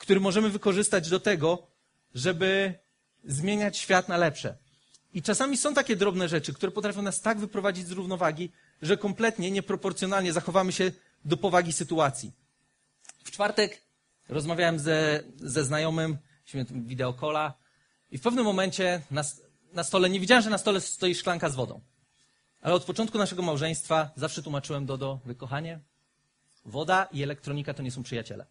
który 0.00 0.20
możemy 0.20 0.50
wykorzystać 0.50 1.08
do 1.08 1.20
tego, 1.20 1.66
żeby 2.14 2.74
zmieniać 3.24 3.78
świat 3.78 4.08
na 4.08 4.16
lepsze. 4.16 4.56
I 5.14 5.22
czasami 5.22 5.56
są 5.56 5.74
takie 5.74 5.96
drobne 5.96 6.28
rzeczy, 6.28 6.54
które 6.54 6.72
potrafią 6.72 7.02
nas 7.02 7.20
tak 7.20 7.38
wyprowadzić 7.38 7.86
z 7.86 7.90
równowagi, 7.90 8.52
że 8.82 8.96
kompletnie 8.96 9.50
nieproporcjonalnie 9.50 10.32
zachowamy 10.32 10.72
się 10.72 10.92
do 11.24 11.36
powagi 11.36 11.72
sytuacji. 11.72 12.32
W 13.24 13.30
czwartek 13.30 13.82
rozmawiałem 14.28 14.78
ze, 14.78 15.22
ze 15.36 15.64
znajomym, 15.64 16.18
mieliśmy 16.54 16.80
wideokola 16.80 17.54
i 18.10 18.18
w 18.18 18.22
pewnym 18.22 18.44
momencie 18.44 19.02
na, 19.10 19.22
na 19.72 19.84
stole, 19.84 20.10
nie 20.10 20.20
widziałem, 20.20 20.44
że 20.44 20.50
na 20.50 20.58
stole 20.58 20.80
stoi 20.80 21.14
szklanka 21.14 21.48
z 21.48 21.54
wodą. 21.54 21.80
Ale 22.62 22.74
od 22.74 22.84
początku 22.84 23.18
naszego 23.18 23.42
małżeństwa 23.42 24.10
zawsze 24.16 24.42
tłumaczyłem 24.42 24.86
Dodo, 24.86 25.20
wykochanie, 25.24 25.80
woda 26.64 27.08
i 27.12 27.22
elektronika 27.22 27.74
to 27.74 27.82
nie 27.82 27.90
są 27.90 28.02
przyjaciele. 28.02 28.46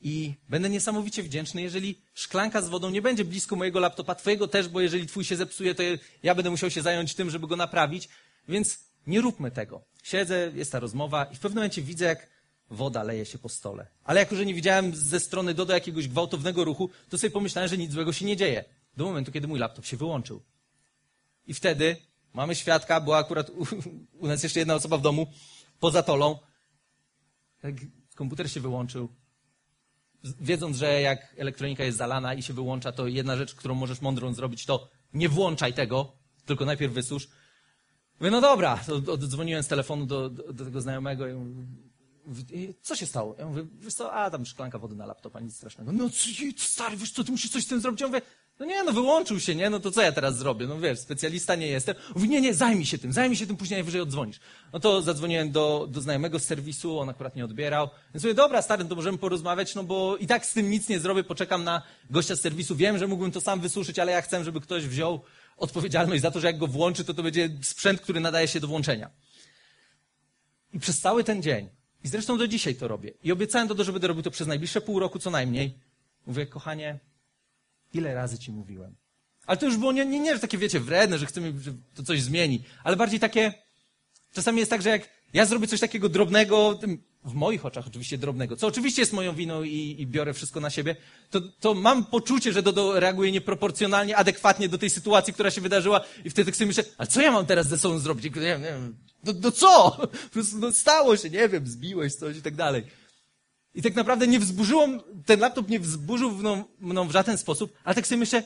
I 0.00 0.34
będę 0.48 0.70
niesamowicie 0.70 1.22
wdzięczny, 1.22 1.62
jeżeli 1.62 2.00
szklanka 2.14 2.62
z 2.62 2.68
wodą 2.68 2.90
nie 2.90 3.02
będzie 3.02 3.24
blisko 3.24 3.56
mojego 3.56 3.80
laptopa, 3.80 4.14
twojego 4.14 4.48
też, 4.48 4.68
bo 4.68 4.80
jeżeli 4.80 5.06
twój 5.06 5.24
się 5.24 5.36
zepsuje, 5.36 5.74
to 5.74 5.82
ja 6.22 6.34
będę 6.34 6.50
musiał 6.50 6.70
się 6.70 6.82
zająć 6.82 7.14
tym, 7.14 7.30
żeby 7.30 7.46
go 7.46 7.56
naprawić. 7.56 8.08
Więc 8.48 8.78
nie 9.06 9.20
róbmy 9.20 9.50
tego. 9.50 9.84
Siedzę, 10.02 10.52
jest 10.54 10.72
ta 10.72 10.80
rozmowa 10.80 11.24
i 11.24 11.36
w 11.36 11.38
pewnym 11.38 11.56
momencie 11.56 11.82
widzę, 11.82 12.04
jak 12.04 12.28
woda 12.70 13.02
leje 13.02 13.26
się 13.26 13.38
po 13.38 13.48
stole. 13.48 13.86
Ale 14.04 14.20
jako, 14.20 14.36
że 14.36 14.46
nie 14.46 14.54
widziałem 14.54 14.96
ze 14.96 15.20
strony 15.20 15.54
Dodo 15.54 15.74
jakiegoś 15.74 16.08
gwałtownego 16.08 16.64
ruchu, 16.64 16.90
to 17.08 17.18
sobie 17.18 17.30
pomyślałem, 17.30 17.68
że 17.68 17.78
nic 17.78 17.92
złego 17.92 18.12
się 18.12 18.24
nie 18.24 18.36
dzieje. 18.36 18.64
Do 18.96 19.04
momentu, 19.04 19.32
kiedy 19.32 19.48
mój 19.48 19.58
laptop 19.58 19.86
się 19.86 19.96
wyłączył. 19.96 20.42
I 21.46 21.54
wtedy 21.54 21.96
mamy 22.32 22.54
świadka, 22.54 23.00
była 23.00 23.18
akurat 23.18 23.50
u, 23.50 23.66
u 24.18 24.26
nas 24.26 24.42
jeszcze 24.42 24.58
jedna 24.58 24.74
osoba 24.74 24.98
w 24.98 25.02
domu, 25.02 25.26
poza 25.80 26.02
tolą. 26.02 26.38
Tak, 27.62 27.74
komputer 28.14 28.50
się 28.50 28.60
wyłączył, 28.60 29.08
wiedząc, 30.24 30.76
że 30.76 31.00
jak 31.00 31.34
elektronika 31.38 31.84
jest 31.84 31.98
zalana 31.98 32.34
i 32.34 32.42
się 32.42 32.52
wyłącza, 32.52 32.92
to 32.92 33.06
jedna 33.06 33.36
rzecz, 33.36 33.54
którą 33.54 33.74
możesz 33.74 34.00
mądrą 34.00 34.34
zrobić, 34.34 34.66
to 34.66 34.88
nie 35.14 35.28
włączaj 35.28 35.74
tego, 35.74 36.12
tylko 36.46 36.64
najpierw 36.64 36.92
wysusz. 36.92 37.28
Mówię, 38.20 38.30
no 38.30 38.40
dobra, 38.40 38.80
to 39.06 39.16
dzwoniłem 39.18 39.62
z 39.62 39.68
telefonu 39.68 40.06
do, 40.06 40.30
do, 40.30 40.52
do 40.52 40.64
tego 40.64 40.80
znajomego 40.80 41.28
i 41.28 41.34
mówię, 42.26 42.44
co 42.82 42.96
się 42.96 43.06
stało? 43.06 43.36
Ja 43.38 43.46
mówię, 43.46 43.66
wiesz 43.78 43.94
co, 43.94 44.12
a 44.12 44.30
tam 44.30 44.46
szklanka 44.46 44.78
wody 44.78 44.96
na 44.96 45.06
laptopa, 45.06 45.40
nic 45.40 45.56
strasznego. 45.56 45.92
No 45.92 46.08
stary, 46.56 46.96
wiesz 46.96 47.12
co, 47.12 47.24
ty 47.24 47.30
musisz 47.30 47.50
coś 47.50 47.64
z 47.64 47.66
tym 47.66 47.80
zrobić? 47.80 48.00
Ja 48.00 48.06
mówię, 48.06 48.22
no 48.58 48.66
nie, 48.66 48.84
no 48.84 48.92
wyłączył 48.92 49.40
się, 49.40 49.54
nie? 49.54 49.70
No 49.70 49.80
to 49.80 49.90
co 49.90 50.02
ja 50.02 50.12
teraz 50.12 50.36
zrobię? 50.36 50.66
No 50.66 50.80
wiesz, 50.80 50.98
specjalista 50.98 51.54
nie 51.54 51.66
jestem. 51.66 51.94
Mówi, 52.14 52.28
nie, 52.28 52.40
nie, 52.40 52.54
zajmij 52.54 52.86
się 52.86 52.98
tym, 52.98 53.12
zajmij 53.12 53.36
się 53.36 53.46
tym, 53.46 53.56
później 53.56 53.76
najwyżej 53.76 54.00
odzwonisz. 54.00 54.40
No 54.72 54.80
to 54.80 55.02
zadzwoniłem 55.02 55.50
do, 55.50 55.88
do 55.90 56.00
znajomego 56.00 56.38
z 56.38 56.44
serwisu, 56.44 56.98
on 56.98 57.08
akurat 57.08 57.36
nie 57.36 57.44
odbierał. 57.44 57.88
Więc 58.14 58.24
mówię, 58.24 58.34
dobra, 58.34 58.62
stary, 58.62 58.84
no 58.84 58.90
to 58.90 58.96
możemy 58.96 59.18
porozmawiać, 59.18 59.74
no 59.74 59.84
bo 59.84 60.16
i 60.16 60.26
tak 60.26 60.46
z 60.46 60.52
tym 60.52 60.70
nic 60.70 60.88
nie 60.88 61.00
zrobię, 61.00 61.24
poczekam 61.24 61.64
na 61.64 61.82
gościa 62.10 62.36
z 62.36 62.40
serwisu. 62.40 62.76
Wiem, 62.76 62.98
że 62.98 63.06
mógłbym 63.06 63.32
to 63.32 63.40
sam 63.40 63.60
wysuszyć, 63.60 63.98
ale 63.98 64.12
ja 64.12 64.22
chcę, 64.22 64.44
żeby 64.44 64.60
ktoś 64.60 64.86
wziął 64.86 65.20
odpowiedzialność 65.56 66.22
za 66.22 66.30
to, 66.30 66.40
że 66.40 66.46
jak 66.46 66.58
go 66.58 66.66
włączy, 66.66 67.04
to 67.04 67.14
to 67.14 67.22
będzie 67.22 67.50
sprzęt, 67.62 68.00
który 68.00 68.20
nadaje 68.20 68.48
się 68.48 68.60
do 68.60 68.66
włączenia. 68.66 69.10
I 70.72 70.80
przez 70.80 71.00
cały 71.00 71.24
ten 71.24 71.42
dzień, 71.42 71.68
i 72.04 72.08
zresztą 72.08 72.38
do 72.38 72.48
dzisiaj 72.48 72.74
to 72.74 72.88
robię, 72.88 73.12
i 73.22 73.32
obiecałem 73.32 73.68
to, 73.68 73.84
że 73.84 73.92
będę 73.92 74.08
robił 74.08 74.22
to 74.22 74.30
przez 74.30 74.46
najbliższe 74.46 74.80
pół 74.80 74.98
roku 74.98 75.18
co 75.18 75.30
najmniej, 75.30 75.78
mówię, 76.26 76.46
kochanie, 76.46 76.98
Ile 77.94 78.14
razy 78.14 78.38
ci 78.38 78.52
mówiłem? 78.52 78.94
Ale 79.46 79.56
to 79.56 79.66
już 79.66 79.76
było 79.76 79.92
nie, 79.92 80.06
nie, 80.06 80.20
nie 80.20 80.34
że 80.34 80.40
takie, 80.40 80.58
wiecie, 80.58 80.80
wredne, 80.80 81.18
że 81.18 81.26
chcemy, 81.26 81.60
że 81.60 81.72
to 81.94 82.02
coś 82.02 82.22
zmieni, 82.22 82.62
ale 82.84 82.96
bardziej 82.96 83.20
takie, 83.20 83.54
czasami 84.32 84.58
jest 84.58 84.70
tak, 84.70 84.82
że 84.82 84.90
jak 84.90 85.08
ja 85.32 85.46
zrobię 85.46 85.66
coś 85.66 85.80
takiego 85.80 86.08
drobnego, 86.08 86.78
w 87.24 87.34
moich 87.34 87.66
oczach 87.66 87.86
oczywiście 87.86 88.18
drobnego, 88.18 88.56
co 88.56 88.66
oczywiście 88.66 89.02
jest 89.02 89.12
moją 89.12 89.34
winą 89.34 89.62
i, 89.62 89.96
i 89.98 90.06
biorę 90.06 90.34
wszystko 90.34 90.60
na 90.60 90.70
siebie, 90.70 90.96
to, 91.30 91.40
to 91.40 91.74
mam 91.74 92.04
poczucie, 92.04 92.52
że 92.52 92.62
Dodo 92.62 93.00
reaguje 93.00 93.32
nieproporcjonalnie, 93.32 94.16
adekwatnie 94.16 94.68
do 94.68 94.78
tej 94.78 94.90
sytuacji, 94.90 95.32
która 95.32 95.50
się 95.50 95.60
wydarzyła 95.60 96.00
i 96.24 96.30
wtedy 96.30 96.54
sobie 96.54 96.66
myślę, 96.66 96.84
a 96.98 97.06
co 97.06 97.20
ja 97.20 97.32
mam 97.32 97.46
teraz 97.46 97.68
ze 97.68 97.78
sobą 97.78 97.98
zrobić? 97.98 98.24
Nie 98.24 98.30
wiem, 98.30 98.62
nie 98.62 98.68
wiem. 98.68 98.96
No, 99.24 99.32
no 99.42 99.50
co? 99.50 99.90
Po 100.00 100.28
prostu, 100.32 100.58
no 100.58 100.72
stało 100.72 101.16
się, 101.16 101.30
nie 101.30 101.48
wiem, 101.48 101.66
zbiłeś 101.66 102.14
coś 102.14 102.36
i 102.36 102.42
tak 102.42 102.54
dalej. 102.54 102.82
I 103.74 103.82
tak 103.82 103.94
naprawdę 103.94 104.26
nie 104.26 104.40
wzburzyło, 104.40 104.88
ten 105.26 105.40
laptop 105.40 105.68
nie 105.68 105.80
wzburzył 105.80 106.30
mną, 106.30 106.64
mną 106.80 107.08
w 107.08 107.10
żaden 107.10 107.38
sposób, 107.38 107.72
ale 107.84 107.94
tak 107.94 108.06
sobie 108.06 108.18
myślę, 108.18 108.42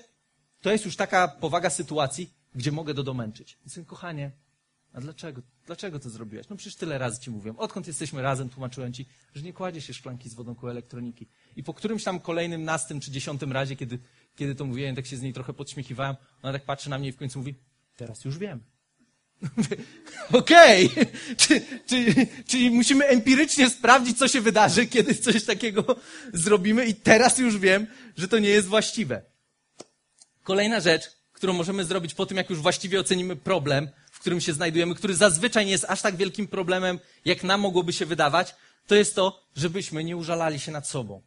to 0.60 0.72
jest 0.72 0.84
już 0.84 0.96
taka 0.96 1.28
powaga 1.28 1.70
sytuacji, 1.70 2.34
gdzie 2.54 2.72
mogę 2.72 2.94
do 2.94 3.02
domęczyć. 3.02 3.58
Więc 3.60 3.76
mówię, 3.76 3.86
kochanie, 3.86 4.32
a 4.92 5.00
dlaczego? 5.00 5.42
Dlaczego 5.66 5.98
to 5.98 6.10
zrobiłeś? 6.10 6.48
No 6.48 6.56
przecież 6.56 6.76
tyle 6.76 6.98
razy 6.98 7.20
ci 7.20 7.30
mówiłem. 7.30 7.58
Odkąd 7.58 7.86
jesteśmy 7.86 8.22
razem, 8.22 8.48
tłumaczyłem 8.48 8.92
ci, 8.92 9.06
że 9.34 9.42
nie 9.42 9.52
kładzie 9.52 9.80
się 9.80 9.94
szklanki 9.94 10.28
z 10.28 10.34
wodą 10.34 10.54
koło 10.54 10.70
elektroniki. 10.72 11.28
I 11.56 11.62
po 11.62 11.74
którymś 11.74 12.04
tam 12.04 12.20
kolejnym, 12.20 12.64
nastym 12.64 13.00
czy 13.00 13.10
dziesiątym 13.10 13.52
razie, 13.52 13.76
kiedy, 13.76 13.98
kiedy 14.36 14.54
to 14.54 14.64
mówiłem, 14.64 14.96
tak 14.96 15.06
się 15.06 15.16
z 15.16 15.22
niej 15.22 15.32
trochę 15.32 15.52
podśmiechiwałem, 15.52 16.16
ona 16.42 16.52
tak 16.52 16.64
patrzy 16.64 16.90
na 16.90 16.98
mnie 16.98 17.08
i 17.08 17.12
w 17.12 17.16
końcu 17.16 17.38
mówi, 17.38 17.54
teraz 17.96 18.24
już 18.24 18.38
wiem. 18.38 18.60
Okej, 20.32 20.90
okay. 20.92 21.06
czyli, 21.86 22.14
czyli 22.46 22.70
musimy 22.70 23.06
empirycznie 23.06 23.70
sprawdzić, 23.70 24.18
co 24.18 24.28
się 24.28 24.40
wydarzy, 24.40 24.86
kiedy 24.86 25.14
coś 25.14 25.44
takiego 25.44 25.96
zrobimy 26.32 26.86
i 26.86 26.94
teraz 26.94 27.38
już 27.38 27.58
wiem, 27.58 27.86
że 28.16 28.28
to 28.28 28.38
nie 28.38 28.48
jest 28.48 28.68
właściwe. 28.68 29.22
Kolejna 30.44 30.80
rzecz, 30.80 31.02
którą 31.32 31.52
możemy 31.52 31.84
zrobić 31.84 32.14
po 32.14 32.26
tym, 32.26 32.36
jak 32.36 32.50
już 32.50 32.58
właściwie 32.58 33.00
ocenimy 33.00 33.36
problem, 33.36 33.88
w 34.12 34.20
którym 34.20 34.40
się 34.40 34.52
znajdujemy, 34.52 34.94
który 34.94 35.14
zazwyczaj 35.14 35.66
nie 35.66 35.72
jest 35.72 35.84
aż 35.88 36.02
tak 36.02 36.16
wielkim 36.16 36.48
problemem, 36.48 36.98
jak 37.24 37.44
nam 37.44 37.60
mogłoby 37.60 37.92
się 37.92 38.06
wydawać, 38.06 38.54
to 38.86 38.94
jest 38.94 39.14
to, 39.14 39.42
żebyśmy 39.56 40.04
nie 40.04 40.16
użalali 40.16 40.60
się 40.60 40.72
nad 40.72 40.88
sobą. 40.88 41.22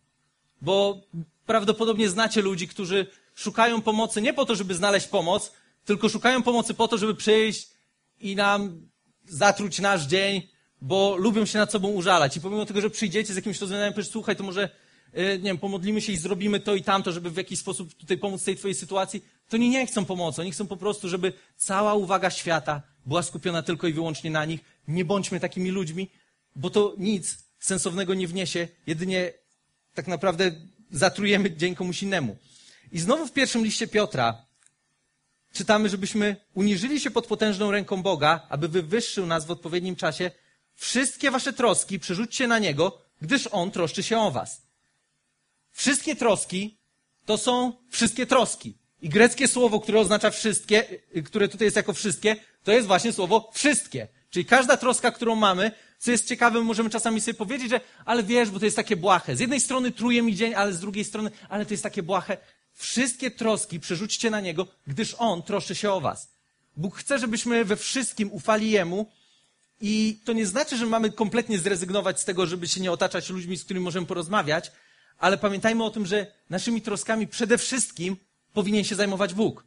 Bo 0.62 1.01
prawdopodobnie 1.45 2.10
znacie 2.10 2.41
ludzi, 2.41 2.67
którzy 2.67 3.08
szukają 3.36 3.82
pomocy 3.82 4.21
nie 4.21 4.34
po 4.34 4.45
to, 4.45 4.56
żeby 4.56 4.75
znaleźć 4.75 5.08
pomoc, 5.08 5.51
tylko 5.86 6.10
szukają 6.10 6.43
pomocy 6.43 6.73
po 6.73 6.88
to, 6.88 6.97
żeby 6.97 7.15
przejść 7.15 7.75
i 8.19 8.36
nam 8.36 8.89
zatruć 9.25 9.80
nasz 9.80 10.06
dzień, 10.06 10.41
bo 10.82 11.15
lubią 11.15 11.45
się 11.45 11.60
nad 11.60 11.71
sobą 11.71 11.88
użalać. 11.88 12.38
I 12.38 12.41
pomimo 12.41 12.65
tego, 12.65 12.82
że 12.82 12.89
przyjdziecie 12.89 13.34
z 13.34 13.36
jakimś 13.36 13.62
rozwiązaniem, 13.62 13.93
powiesz, 13.93 14.10
słuchaj, 14.10 14.36
to 14.36 14.43
może, 14.43 14.69
e, 15.13 15.38
nie 15.38 15.43
wiem, 15.43 15.58
pomodlimy 15.58 16.01
się 16.01 16.13
i 16.13 16.17
zrobimy 16.17 16.60
to 16.60 16.75
i 16.75 16.84
tamto, 16.84 17.12
żeby 17.12 17.32
w 17.32 17.38
jakiś 17.38 17.60
sposób 17.60 17.93
tutaj 17.93 18.17
pomóc 18.17 18.43
tej 18.43 18.56
twojej 18.56 18.75
sytuacji, 18.75 19.25
to 19.49 19.58
oni 19.58 19.69
nie 19.69 19.88
chcą 19.88 20.06
pomocy. 20.06 20.41
Oni 20.41 20.51
chcą 20.51 20.67
po 20.67 20.78
prostu, 20.78 21.10
żeby 21.10 21.34
cała 21.58 21.93
uwaga 21.93 22.30
świata 22.30 22.82
była 23.06 23.23
skupiona 23.23 23.62
tylko 23.62 23.88
i 23.88 23.93
wyłącznie 23.93 24.32
na 24.32 24.45
nich. 24.45 24.60
Nie 24.88 25.06
bądźmy 25.06 25.39
takimi 25.39 25.69
ludźmi, 25.69 26.12
bo 26.56 26.69
to 26.69 26.95
nic 26.97 27.38
sensownego 27.60 28.13
nie 28.13 28.28
wniesie. 28.28 28.67
Jedynie 28.88 29.32
tak 29.93 30.08
naprawdę 30.08 30.51
zatrujemy 30.91 31.56
dzień 31.56 31.75
komuś 31.75 32.04
innemu. 32.04 32.38
I 32.91 32.99
znowu 32.99 33.28
w 33.28 33.32
pierwszym 33.32 33.63
liście 33.63 33.88
Piotra, 33.88 34.44
czytamy, 35.56 35.89
żebyśmy 35.89 36.36
uniżyli 36.54 37.00
się 37.00 37.12
pod 37.12 37.28
potężną 37.28 37.72
ręką 37.72 38.02
Boga, 38.04 38.48
aby 38.50 38.68
wywyższył 38.68 39.26
nas 39.26 39.46
w 39.46 39.52
odpowiednim 39.52 39.96
czasie. 39.96 40.32
Wszystkie 40.76 41.32
wasze 41.32 41.54
troski 41.54 42.00
przerzućcie 42.00 42.48
na 42.48 42.60
Niego, 42.60 43.02
gdyż 43.22 43.50
On 43.52 43.72
troszczy 43.72 44.04
się 44.04 44.20
o 44.20 44.32
was. 44.32 44.62
Wszystkie 45.72 46.15
troski 46.15 46.78
to 47.26 47.38
są 47.38 47.74
wszystkie 47.89 48.26
troski. 48.26 48.78
I 49.02 49.10
greckie 49.10 49.48
słowo, 49.48 49.80
które 49.80 50.00
oznacza 50.00 50.32
wszystkie, 50.32 50.84
które 51.26 51.48
tutaj 51.48 51.65
jest 51.65 51.78
jako 51.78 51.94
wszystkie, 51.94 52.36
to 52.63 52.72
jest 52.72 52.88
właśnie 52.88 53.13
słowo 53.13 53.52
wszystkie. 53.54 54.08
Czyli 54.30 54.46
każda 54.46 54.78
troska, 54.78 55.12
którą 55.12 55.36
mamy, 55.36 55.72
co 56.00 56.12
jest 56.12 56.28
ciekawe, 56.28 56.62
możemy 56.62 56.89
czasami 56.89 57.22
sobie 57.22 57.34
powiedzieć, 57.34 57.70
że 57.70 57.82
ale 58.06 58.24
wiesz, 58.24 58.50
bo 58.50 58.60
to 58.60 58.65
jest 58.65 58.78
takie 58.78 58.96
błahe. 58.96 59.36
Z 59.36 59.39
jednej 59.39 59.62
strony 59.62 59.91
truje 59.91 60.22
mi 60.22 60.36
dzień, 60.36 60.54
ale 60.54 60.74
z 60.74 60.80
drugiej 60.80 61.06
strony, 61.06 61.32
ale 61.50 61.65
to 61.65 61.74
jest 61.74 61.84
takie 61.84 62.04
błahe. 62.04 62.38
Wszystkie 62.76 63.32
troski 63.32 63.80
przerzućcie 63.80 64.30
na 64.30 64.42
Niego, 64.42 64.68
gdyż 64.88 65.16
On 65.18 65.44
troszczy 65.44 65.76
się 65.76 65.92
o 65.92 66.02
was. 66.02 66.30
Bóg 66.78 66.98
chce, 66.98 67.20
żebyśmy 67.20 67.66
we 67.66 67.76
wszystkim 67.76 68.32
ufali 68.32 68.72
Jemu 68.72 69.12
i 69.82 70.20
to 70.26 70.34
nie 70.34 70.46
znaczy, 70.46 70.78
że 70.78 70.86
mamy 70.86 71.12
kompletnie 71.12 71.60
zrezygnować 71.60 72.22
z 72.22 72.26
tego, 72.26 72.46
żeby 72.46 72.68
się 72.68 72.82
nie 72.82 72.92
otaczać 72.92 73.30
ludźmi, 73.30 73.58
z 73.58 73.64
którymi 73.64 73.84
możemy 73.84 74.08
porozmawiać, 74.08 74.72
ale 75.18 75.38
pamiętajmy 75.38 75.84
o 75.84 75.90
tym, 75.90 76.06
że 76.06 76.28
naszymi 76.50 76.82
troskami 76.82 77.28
przede 77.28 77.58
wszystkim 77.58 78.18
powinien 78.54 78.84
się 78.84 78.96
zajmować 78.96 79.34
Bóg. 79.34 79.64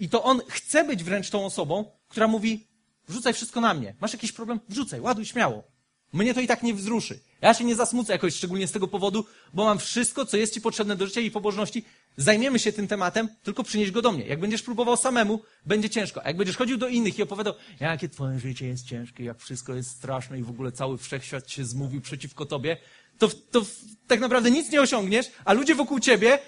I 0.00 0.08
to 0.08 0.24
On 0.24 0.40
chce 0.48 0.84
być 0.84 1.04
wręcz 1.04 1.30
tą 1.30 1.46
osobą, 1.46 1.84
która 2.08 2.28
mówi, 2.28 2.66
wrzucaj 3.08 3.34
wszystko 3.34 3.60
na 3.60 3.74
mnie. 3.74 3.94
Masz 4.00 4.12
jakiś 4.12 4.32
problem? 4.32 4.60
Wrzucaj, 4.68 5.00
ładuj 5.00 5.26
śmiało. 5.26 5.77
Mnie 6.12 6.34
to 6.34 6.40
i 6.40 6.46
tak 6.46 6.62
nie 6.62 6.74
wzruszy. 6.74 7.20
Ja 7.40 7.54
się 7.54 7.64
nie 7.64 7.76
zasmucę 7.76 8.12
jakoś 8.12 8.34
szczególnie 8.34 8.68
z 8.68 8.72
tego 8.72 8.88
powodu, 8.88 9.26
bo 9.54 9.64
mam 9.64 9.78
wszystko, 9.78 10.26
co 10.26 10.36
jest 10.36 10.54
Ci 10.54 10.60
potrzebne 10.60 10.96
do 10.96 11.06
życia 11.06 11.20
i 11.20 11.30
pobożności. 11.30 11.84
Zajmiemy 12.16 12.58
się 12.58 12.72
tym 12.72 12.88
tematem, 12.88 13.28
tylko 13.42 13.64
przynieś 13.64 13.90
go 13.90 14.02
do 14.02 14.12
mnie. 14.12 14.26
Jak 14.26 14.40
będziesz 14.40 14.62
próbował 14.62 14.96
samemu, 14.96 15.42
będzie 15.66 15.90
ciężko. 15.90 16.24
A 16.24 16.28
jak 16.28 16.36
będziesz 16.36 16.56
chodził 16.56 16.76
do 16.76 16.88
innych 16.88 17.18
i 17.18 17.22
opowiadał, 17.22 17.54
jakie 17.80 18.08
Twoje 18.08 18.38
życie 18.38 18.66
jest 18.66 18.86
ciężkie, 18.86 19.24
jak 19.24 19.38
wszystko 19.38 19.74
jest 19.74 19.90
straszne 19.90 20.38
i 20.38 20.42
w 20.42 20.50
ogóle 20.50 20.72
cały 20.72 20.98
wszechświat 20.98 21.50
się 21.50 21.64
zmówił 21.64 22.00
przeciwko 22.00 22.46
Tobie, 22.46 22.76
to, 23.18 23.28
to 23.50 23.62
tak 24.06 24.20
naprawdę 24.20 24.50
nic 24.50 24.70
nie 24.70 24.80
osiągniesz, 24.80 25.26
a 25.44 25.52
ludzie 25.52 25.74
wokół 25.74 26.00
Ciebie 26.00 26.38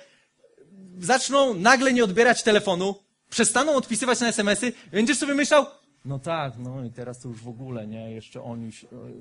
zaczną 0.98 1.54
nagle 1.54 1.92
nie 1.92 2.04
odbierać 2.04 2.42
telefonu, 2.42 2.94
przestaną 3.30 3.74
odpisywać 3.74 4.20
na 4.20 4.28
SMS-y, 4.28 4.72
będziesz 4.92 5.18
sobie 5.18 5.34
myślał, 5.34 5.66
no 6.04 6.18
tak, 6.18 6.58
no 6.58 6.84
i 6.84 6.90
teraz 6.90 7.18
to 7.20 7.28
już 7.28 7.42
w 7.42 7.48
ogóle, 7.48 7.86
nie? 7.86 8.10
Jeszcze 8.10 8.42
oni 8.42 8.70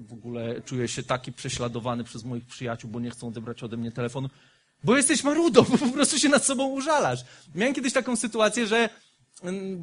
w 0.08 0.14
ogóle 0.14 0.62
czuję 0.62 0.88
się 0.88 1.04
taki 1.04 1.34
prześladowany 1.34 2.04
przez 2.04 2.24
moich 2.24 2.46
przyjaciół, 2.46 2.92
bo 2.92 3.00
nie 3.00 3.10
chcą 3.10 3.28
odebrać 3.28 3.64
ode 3.64 3.78
mnie 3.78 3.92
telefonu. 3.92 4.30
Bo 4.84 4.98
jesteś 4.98 5.24
marudą, 5.24 5.64
bo 5.72 5.78
po 5.78 5.90
prostu 5.90 6.20
się 6.20 6.30
nad 6.30 6.46
sobą 6.46 6.68
użalasz. 6.68 7.20
Miałem 7.56 7.74
kiedyś 7.74 7.94
taką 7.94 8.16
sytuację, 8.16 8.68
że 8.68 8.90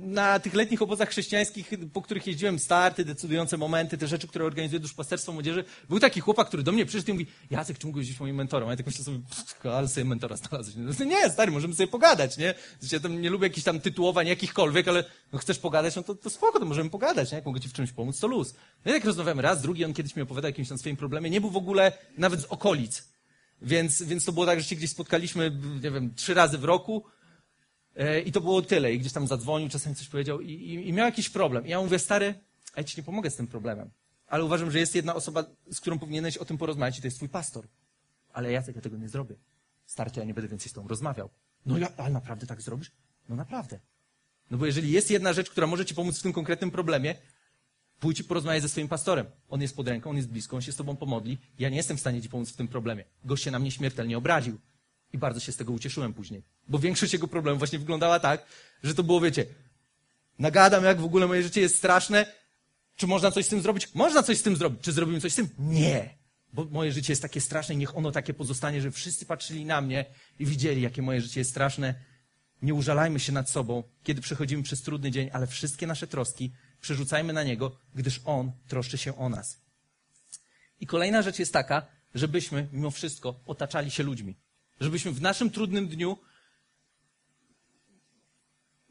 na 0.02 0.38
tych 0.38 0.54
letnich 0.54 0.82
obozach 0.82 1.08
chrześcijańskich, 1.08 1.70
po 1.92 2.02
których 2.02 2.26
jeździłem, 2.26 2.58
starty, 2.58 3.04
decydujące 3.04 3.56
momenty, 3.56 3.98
te 3.98 4.06
rzeczy, 4.08 4.28
które 4.28 4.44
organizuje 4.44 4.80
duszpasterstwo 4.80 5.32
młodzieży, 5.32 5.64
był 5.88 6.00
taki 6.00 6.20
chłopak, 6.20 6.48
który 6.48 6.62
do 6.62 6.72
mnie 6.72 6.86
przyszedł 6.86 7.10
i 7.10 7.12
mówi, 7.12 7.26
Jacek, 7.50 7.78
czy 7.78 7.86
mógłbyś 7.86 8.08
być 8.08 8.20
moim 8.20 8.36
mentorem? 8.36 8.68
A 8.68 8.70
ja 8.70 8.76
tak 8.76 8.86
myślę 8.86 9.04
sobie, 9.04 9.18
ale 9.64 9.88
sobie 9.88 10.04
mentora 10.04 10.36
znalazłeś. 10.36 10.98
No, 10.98 11.04
nie, 11.04 11.30
stary, 11.30 11.52
możemy 11.52 11.74
sobie 11.74 11.86
pogadać, 11.86 12.38
nie? 12.38 12.54
Ja 12.92 13.00
tam 13.00 13.20
nie 13.20 13.30
lubię 13.30 13.46
jakichś 13.46 13.64
tam 13.64 13.80
tytułowań 13.80 14.26
jakichkolwiek, 14.26 14.88
ale 14.88 15.04
no, 15.32 15.38
chcesz 15.38 15.58
pogadać, 15.58 15.96
no 15.96 16.02
to, 16.02 16.14
to 16.14 16.30
spoko, 16.30 16.60
to 16.60 16.64
możemy 16.64 16.90
pogadać, 16.90 17.30
nie? 17.30 17.36
Jak 17.36 17.46
mogę 17.46 17.60
ci 17.60 17.68
w 17.68 17.72
czymś 17.72 17.92
pomóc, 17.92 18.20
to 18.20 18.26
luz. 18.26 18.54
No 18.84 18.90
i 18.90 18.94
jak 18.94 19.04
rozmawiamy 19.04 19.42
raz, 19.42 19.62
drugi, 19.62 19.84
on 19.84 19.94
kiedyś 19.94 20.16
mi 20.16 20.22
opowiadał 20.22 20.48
o 20.48 20.50
jakimś 20.50 20.68
tam 20.68 20.78
swoim 20.78 20.96
problemie, 20.96 21.30
nie 21.30 21.40
był 21.40 21.50
w 21.50 21.56
ogóle 21.56 21.92
nawet 22.18 22.40
z 22.40 22.44
okolic. 22.44 23.08
Więc, 23.62 24.02
więc 24.02 24.24
to 24.24 24.32
było 24.32 24.46
tak, 24.46 24.60
że 24.60 24.66
się 24.66 24.76
gdzieś 24.76 24.90
spotkaliśmy, 24.90 25.58
nie 25.82 25.90
wiem, 25.90 26.14
trzy 26.14 26.34
razy 26.34 26.58
w 26.58 26.64
roku, 26.64 27.04
I 28.24 28.32
to 28.32 28.40
było 28.40 28.62
tyle. 28.62 28.92
I 28.92 28.98
gdzieś 28.98 29.12
tam 29.12 29.26
zadzwonił, 29.26 29.68
czasami 29.68 29.96
coś 29.96 30.08
powiedział 30.08 30.40
i, 30.40 30.50
i, 30.50 30.88
i 30.88 30.92
miał 30.92 31.06
jakiś 31.06 31.28
problem. 31.28 31.66
I 31.66 31.70
ja 31.70 31.80
mówię, 31.80 31.98
stary, 31.98 32.34
ja 32.76 32.84
ci 32.84 33.00
nie 33.00 33.02
pomogę 33.04 33.30
z 33.30 33.36
tym 33.36 33.46
problemem. 33.46 33.90
Ale 34.26 34.44
uważam, 34.44 34.70
że 34.70 34.78
jest 34.78 34.94
jedna 34.94 35.14
osoba, 35.14 35.44
z 35.70 35.80
którą 35.80 35.98
powinieneś 35.98 36.36
o 36.36 36.44
tym 36.44 36.58
porozmawiać 36.58 36.98
i 36.98 37.00
to 37.00 37.06
jest 37.06 37.16
twój 37.16 37.28
pastor. 37.28 37.66
Ale 38.32 38.52
Jacek, 38.52 38.76
ja 38.76 38.82
tego 38.82 38.96
nie 38.96 39.08
zrobię. 39.08 39.34
Starcie, 39.86 40.20
ja 40.20 40.26
nie 40.26 40.34
będę 40.34 40.48
więcej 40.48 40.70
z 40.70 40.72
tobą 40.72 40.88
rozmawiał. 40.88 41.30
No 41.66 41.78
ja, 41.78 41.88
ale 41.96 42.10
naprawdę 42.10 42.46
tak 42.46 42.62
zrobisz? 42.62 42.90
No 43.28 43.36
naprawdę. 43.36 43.80
No 44.50 44.58
bo 44.58 44.66
jeżeli 44.66 44.92
jest 44.92 45.10
jedna 45.10 45.32
rzecz, 45.32 45.50
która 45.50 45.66
może 45.66 45.84
ci 45.84 45.94
pomóc 45.94 46.18
w 46.18 46.22
tym 46.22 46.32
konkretnym 46.32 46.70
problemie, 46.70 47.14
pójdź 48.00 48.20
i 48.20 48.24
porozmawiaj 48.24 48.60
ze 48.60 48.68
swoim 48.68 48.88
pastorem. 48.88 49.26
On 49.48 49.62
jest 49.62 49.76
pod 49.76 49.88
ręką, 49.88 50.10
on 50.10 50.16
jest 50.16 50.28
blisko, 50.28 50.56
on 50.56 50.62
się 50.62 50.72
z 50.72 50.76
tobą 50.76 50.96
pomodli. 50.96 51.38
Ja 51.58 51.68
nie 51.68 51.76
jestem 51.76 51.96
w 51.96 52.00
stanie 52.00 52.22
ci 52.22 52.28
pomóc 52.28 52.50
w 52.50 52.56
tym 52.56 52.68
problemie. 52.68 53.04
Gość 53.24 53.44
się 53.44 53.50
na 53.50 53.58
mnie 53.58 53.70
śmiertelnie 53.70 54.18
obraził. 54.18 54.58
I 55.12 55.18
bardzo 55.18 55.40
się 55.40 55.52
z 55.52 55.56
tego 55.56 55.72
ucieszyłem 55.72 56.14
później. 56.14 56.42
Bo 56.68 56.78
większość 56.78 57.12
jego 57.12 57.28
problemów 57.28 57.60
właśnie 57.60 57.78
wyglądała 57.78 58.20
tak, 58.20 58.46
że 58.82 58.94
to 58.94 59.02
było, 59.02 59.20
wiecie, 59.20 59.46
nagadam, 60.38 60.84
jak 60.84 61.00
w 61.00 61.04
ogóle 61.04 61.26
moje 61.26 61.42
życie 61.42 61.60
jest 61.60 61.76
straszne. 61.76 62.26
Czy 62.96 63.06
można 63.06 63.30
coś 63.30 63.46
z 63.46 63.48
tym 63.48 63.60
zrobić? 63.62 63.94
Można 63.94 64.22
coś 64.22 64.38
z 64.38 64.42
tym 64.42 64.56
zrobić. 64.56 64.80
Czy 64.80 64.92
zrobimy 64.92 65.20
coś 65.20 65.32
z 65.32 65.36
tym? 65.36 65.48
Nie. 65.58 66.16
Bo 66.52 66.64
moje 66.64 66.92
życie 66.92 67.12
jest 67.12 67.22
takie 67.22 67.40
straszne 67.40 67.74
i 67.74 67.78
niech 67.78 67.96
ono 67.96 68.12
takie 68.12 68.34
pozostanie, 68.34 68.80
że 68.82 68.90
wszyscy 68.90 69.26
patrzyli 69.26 69.64
na 69.64 69.80
mnie 69.80 70.04
i 70.38 70.46
widzieli, 70.46 70.82
jakie 70.82 71.02
moje 71.02 71.20
życie 71.20 71.40
jest 71.40 71.50
straszne. 71.50 71.94
Nie 72.62 72.74
użalajmy 72.74 73.20
się 73.20 73.32
nad 73.32 73.50
sobą, 73.50 73.82
kiedy 74.02 74.20
przechodzimy 74.20 74.62
przez 74.62 74.82
trudny 74.82 75.10
dzień, 75.10 75.30
ale 75.32 75.46
wszystkie 75.46 75.86
nasze 75.86 76.06
troski 76.06 76.52
przerzucajmy 76.80 77.32
na 77.32 77.42
Niego, 77.42 77.76
gdyż 77.94 78.20
On 78.24 78.52
troszczy 78.68 78.98
się 78.98 79.18
o 79.18 79.28
nas. 79.28 79.60
I 80.80 80.86
kolejna 80.86 81.22
rzecz 81.22 81.38
jest 81.38 81.52
taka, 81.52 81.86
żebyśmy 82.14 82.68
mimo 82.72 82.90
wszystko 82.90 83.40
otaczali 83.46 83.90
się 83.90 84.02
ludźmi. 84.02 84.36
Żebyśmy 84.80 85.12
w 85.12 85.22
naszym 85.22 85.50
trudnym 85.50 85.88
dniu 85.88 86.18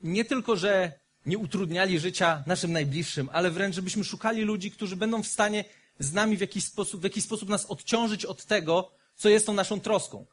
nie 0.06 0.26
tylko, 0.26 0.56
że 0.56 0.91
nie 1.26 1.38
utrudniali 1.38 2.00
życia 2.00 2.44
naszym 2.48 2.72
najbliższym, 2.72 3.30
ale 3.34 3.52
wręcz, 3.52 3.76
żebyśmy 3.76 4.04
szukali 4.04 4.41
ludzi, 4.41 4.72
którzy 4.72 4.96
będą 4.96 5.24
w 5.24 5.28
stanie 5.28 5.65
z 6.00 6.13
nami 6.13 6.38
w 6.38 6.41
jakiś 6.41 6.65
sposób, 6.65 7.02
w 7.02 7.04
jakiś 7.04 7.24
sposób 7.24 7.50
nas 7.50 7.65
odciążyć 7.65 8.26
od 8.26 8.46
tego, 8.46 8.91
co 9.15 9.30
jest 9.30 9.46
tą 9.46 9.54
naszą 9.54 9.80
troską. 9.80 10.26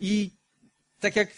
I 0.00 0.30
tak 1.00 1.16
jak 1.16 1.28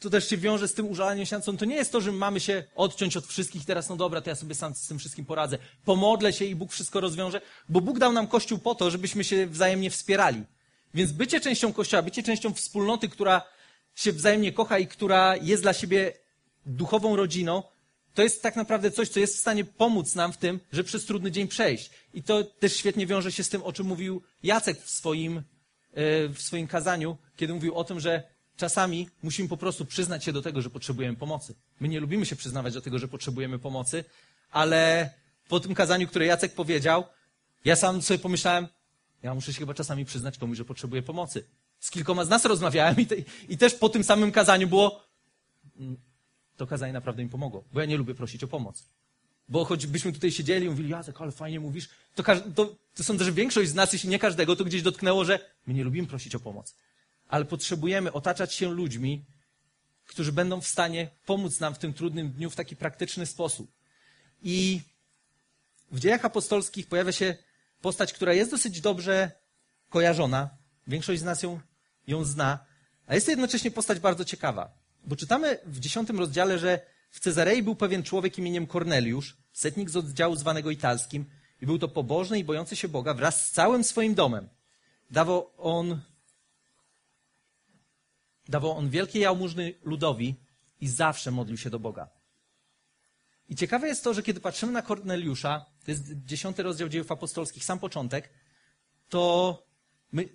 to 0.00 0.10
też 0.10 0.28
się 0.28 0.36
wiąże 0.36 0.68
z 0.68 0.74
tym 0.74 0.88
użalaniem 0.88 1.26
się, 1.26 1.40
to 1.40 1.64
nie 1.64 1.76
jest 1.76 1.92
to, 1.92 2.00
że 2.00 2.12
mamy 2.12 2.40
się 2.40 2.64
odciąć 2.74 3.16
od 3.16 3.26
wszystkich 3.26 3.64
teraz, 3.64 3.88
no 3.88 3.96
dobra, 3.96 4.20
to 4.20 4.30
ja 4.30 4.36
sobie 4.36 4.54
sam 4.54 4.74
z 4.74 4.86
tym 4.86 4.98
wszystkim 4.98 5.24
poradzę. 5.24 5.58
Pomodlę 5.84 6.32
się 6.32 6.44
i 6.44 6.54
Bóg 6.54 6.72
wszystko 6.72 7.00
rozwiąże, 7.00 7.40
bo 7.68 7.80
Bóg 7.80 7.98
dał 7.98 8.12
nam 8.12 8.26
Kościół 8.26 8.58
po 8.58 8.74
to, 8.74 8.90
żebyśmy 8.90 9.24
się 9.24 9.46
wzajemnie 9.46 9.90
wspierali. 9.90 10.44
Więc 10.94 11.12
bycie 11.12 11.40
częścią 11.40 11.72
Kościoła, 11.72 12.02
bycie 12.02 12.22
częścią 12.22 12.54
wspólnoty, 12.54 13.08
która 13.08 13.42
się 13.94 14.12
wzajemnie 14.12 14.52
kocha 14.52 14.78
i 14.78 14.86
która 14.86 15.36
jest 15.36 15.62
dla 15.62 15.72
siebie 15.72 16.12
duchową 16.68 17.16
rodziną, 17.16 17.62
to 18.14 18.22
jest 18.22 18.42
tak 18.42 18.56
naprawdę 18.56 18.90
coś, 18.90 19.08
co 19.08 19.20
jest 19.20 19.36
w 19.36 19.40
stanie 19.40 19.64
pomóc 19.64 20.14
nam 20.14 20.32
w 20.32 20.36
tym, 20.36 20.60
że 20.72 20.84
przez 20.84 21.04
trudny 21.04 21.30
dzień 21.30 21.48
przejść. 21.48 21.90
I 22.14 22.22
to 22.22 22.44
też 22.44 22.76
świetnie 22.76 23.06
wiąże 23.06 23.32
się 23.32 23.44
z 23.44 23.48
tym, 23.48 23.62
o 23.62 23.72
czym 23.72 23.86
mówił 23.86 24.22
Jacek 24.42 24.82
w 24.82 24.90
swoim, 24.90 25.38
e, 25.38 25.42
w 26.28 26.38
swoim 26.38 26.66
kazaniu, 26.66 27.16
kiedy 27.36 27.54
mówił 27.54 27.74
o 27.74 27.84
tym, 27.84 28.00
że 28.00 28.22
czasami 28.56 29.08
musimy 29.22 29.48
po 29.48 29.56
prostu 29.56 29.84
przyznać 29.84 30.24
się 30.24 30.32
do 30.32 30.42
tego, 30.42 30.62
że 30.62 30.70
potrzebujemy 30.70 31.16
pomocy. 31.16 31.54
My 31.80 31.88
nie 31.88 32.00
lubimy 32.00 32.26
się 32.26 32.36
przyznawać 32.36 32.74
do 32.74 32.80
tego, 32.80 32.98
że 32.98 33.08
potrzebujemy 33.08 33.58
pomocy, 33.58 34.04
ale 34.50 35.10
po 35.48 35.60
tym 35.60 35.74
kazaniu, 35.74 36.08
które 36.08 36.26
Jacek 36.26 36.54
powiedział, 36.54 37.04
ja 37.64 37.76
sam 37.76 38.02
sobie 38.02 38.18
pomyślałem, 38.18 38.68
ja 39.22 39.34
muszę 39.34 39.52
się 39.52 39.58
chyba 39.58 39.74
czasami 39.74 40.04
przyznać 40.04 40.38
komuś, 40.38 40.58
że 40.58 40.64
potrzebuję 40.64 41.02
pomocy. 41.02 41.44
Z 41.80 41.90
kilkoma 41.90 42.24
z 42.24 42.28
nas 42.28 42.44
rozmawiałem 42.44 42.96
i, 42.96 43.06
te, 43.06 43.14
i 43.48 43.58
też 43.58 43.74
po 43.74 43.88
tym 43.88 44.04
samym 44.04 44.32
kazaniu 44.32 44.68
było, 44.68 45.04
mm, 45.80 45.96
to 46.58 46.66
kazanie 46.66 46.92
naprawdę 46.92 47.24
mi 47.24 47.30
pomogło, 47.30 47.64
bo 47.72 47.80
ja 47.80 47.86
nie 47.86 47.96
lubię 47.96 48.14
prosić 48.14 48.44
o 48.44 48.48
pomoc. 48.48 48.84
Bo 49.48 49.64
choćbyśmy 49.64 50.12
tutaj 50.12 50.32
siedzieli 50.32 50.66
i 50.66 50.70
mówili, 50.70 50.88
Jacek, 50.88 51.20
ale 51.20 51.32
fajnie 51.32 51.60
mówisz, 51.60 51.88
to, 52.14 52.22
to, 52.54 52.76
to 52.94 53.04
sądzę, 53.04 53.24
że 53.24 53.32
większość 53.32 53.70
z 53.70 53.74
nas, 53.74 53.92
jeśli 53.92 54.08
nie 54.08 54.18
każdego, 54.18 54.56
to 54.56 54.64
gdzieś 54.64 54.82
dotknęło, 54.82 55.24
że 55.24 55.38
my 55.66 55.74
nie 55.74 55.84
lubimy 55.84 56.08
prosić 56.08 56.34
o 56.34 56.40
pomoc. 56.40 56.74
Ale 57.28 57.44
potrzebujemy 57.44 58.12
otaczać 58.12 58.54
się 58.54 58.70
ludźmi, 58.72 59.24
którzy 60.06 60.32
będą 60.32 60.60
w 60.60 60.66
stanie 60.66 61.10
pomóc 61.26 61.60
nam 61.60 61.74
w 61.74 61.78
tym 61.78 61.94
trudnym 61.94 62.30
dniu 62.30 62.50
w 62.50 62.56
taki 62.56 62.76
praktyczny 62.76 63.26
sposób. 63.26 63.72
I 64.42 64.80
w 65.92 66.00
dziejach 66.00 66.24
apostolskich 66.24 66.86
pojawia 66.86 67.12
się 67.12 67.36
postać, 67.80 68.12
która 68.12 68.32
jest 68.32 68.50
dosyć 68.50 68.80
dobrze 68.80 69.30
kojarzona. 69.90 70.50
Większość 70.86 71.20
z 71.20 71.24
nas 71.24 71.42
ją, 71.42 71.60
ją 72.06 72.24
zna, 72.24 72.58
a 73.06 73.14
jest 73.14 73.26
to 73.26 73.32
jednocześnie 73.32 73.70
postać 73.70 74.00
bardzo 74.00 74.24
ciekawa. 74.24 74.87
Bo 75.08 75.16
czytamy 75.16 75.58
w 75.66 75.80
dziesiątym 75.80 76.18
rozdziale, 76.18 76.58
że 76.58 76.80
w 77.10 77.20
Cezarei 77.20 77.62
był 77.62 77.76
pewien 77.76 78.02
człowiek 78.02 78.38
imieniem 78.38 78.66
Korneliusz, 78.66 79.36
setnik 79.52 79.90
z 79.90 79.96
oddziału 79.96 80.36
zwanego 80.36 80.70
italskim, 80.70 81.24
i 81.60 81.66
był 81.66 81.78
to 81.78 81.88
pobożny 81.88 82.38
i 82.38 82.44
bojący 82.44 82.76
się 82.76 82.88
Boga 82.88 83.14
wraz 83.14 83.46
z 83.46 83.50
całym 83.50 83.84
swoim 83.84 84.14
domem. 84.14 84.48
Dawał 85.10 85.50
on, 85.58 86.00
dawał 88.48 88.72
on 88.72 88.90
wielkie 88.90 89.18
jałmużny 89.18 89.74
ludowi 89.82 90.34
i 90.80 90.88
zawsze 90.88 91.30
modlił 91.30 91.56
się 91.56 91.70
do 91.70 91.78
Boga. 91.78 92.08
I 93.48 93.56
ciekawe 93.56 93.88
jest 93.88 94.04
to, 94.04 94.14
że 94.14 94.22
kiedy 94.22 94.40
patrzymy 94.40 94.72
na 94.72 94.82
Korneliusza, 94.82 95.66
to 95.84 95.90
jest 95.90 96.24
dziesiąty 96.24 96.62
rozdział 96.62 96.88
dziejów 96.88 97.12
apostolskich, 97.12 97.64
sam 97.64 97.78
początek, 97.78 98.30
to 99.08 99.62
my 100.12 100.28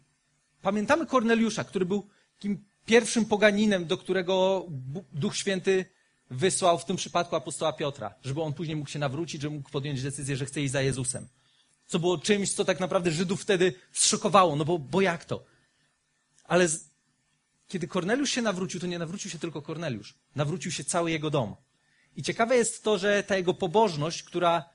pamiętamy 0.61 1.05
Korneliusza, 1.05 1.63
który 1.63 1.85
był 1.85 2.09
takim 2.35 2.72
pierwszym 2.85 3.25
poganinem, 3.25 3.85
do 3.85 3.97
którego 3.97 4.65
Duch 5.13 5.37
Święty 5.37 5.85
wysłał 6.29 6.79
w 6.79 6.85
tym 6.85 6.95
przypadku 6.95 7.35
apostoła 7.35 7.73
Piotra, 7.73 8.13
żeby 8.23 8.41
on 8.41 8.53
później 8.53 8.75
mógł 8.75 8.89
się 8.89 8.99
nawrócić, 8.99 9.41
żeby 9.41 9.55
mógł 9.55 9.69
podjąć 9.69 10.01
decyzję, 10.01 10.35
że 10.35 10.45
chce 10.45 10.61
iść 10.61 10.71
za 10.71 10.81
Jezusem. 10.81 11.27
Co 11.87 11.99
było 11.99 12.17
czymś, 12.17 12.53
co 12.53 12.65
tak 12.65 12.79
naprawdę 12.79 13.11
Żydów 13.11 13.41
wtedy 13.41 13.73
zszokowało, 13.91 14.55
no 14.55 14.65
bo, 14.65 14.79
bo 14.79 15.01
jak 15.01 15.25
to? 15.25 15.43
Ale 16.43 16.67
z... 16.67 16.89
kiedy 17.67 17.87
Korneliusz 17.87 18.31
się 18.31 18.41
nawrócił, 18.41 18.79
to 18.79 18.87
nie 18.87 18.99
nawrócił 18.99 19.31
się 19.31 19.39
tylko 19.39 19.61
Korneliusz. 19.61 20.15
Nawrócił 20.35 20.71
się 20.71 20.83
cały 20.83 21.11
jego 21.11 21.29
dom. 21.29 21.55
I 22.15 22.23
ciekawe 22.23 22.55
jest 22.55 22.83
to, 22.83 22.97
że 22.97 23.23
ta 23.23 23.37
jego 23.37 23.53
pobożność, 23.53 24.23
która 24.23 24.69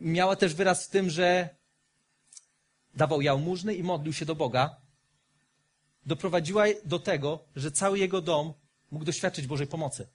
miała 0.00 0.36
też 0.36 0.54
wyraz 0.54 0.86
w 0.86 0.90
tym, 0.90 1.10
że 1.10 1.48
dawał 2.94 3.22
jałmużny 3.22 3.74
i 3.74 3.82
modlił 3.82 4.12
się 4.12 4.24
do 4.24 4.34
Boga, 4.34 4.76
doprowadziła 6.06 6.64
do 6.84 6.98
tego, 6.98 7.44
że 7.56 7.70
cały 7.70 7.98
jego 7.98 8.20
dom 8.20 8.52
mógł 8.90 9.04
doświadczyć 9.04 9.46
Bożej 9.46 9.66
pomocy. 9.66 10.06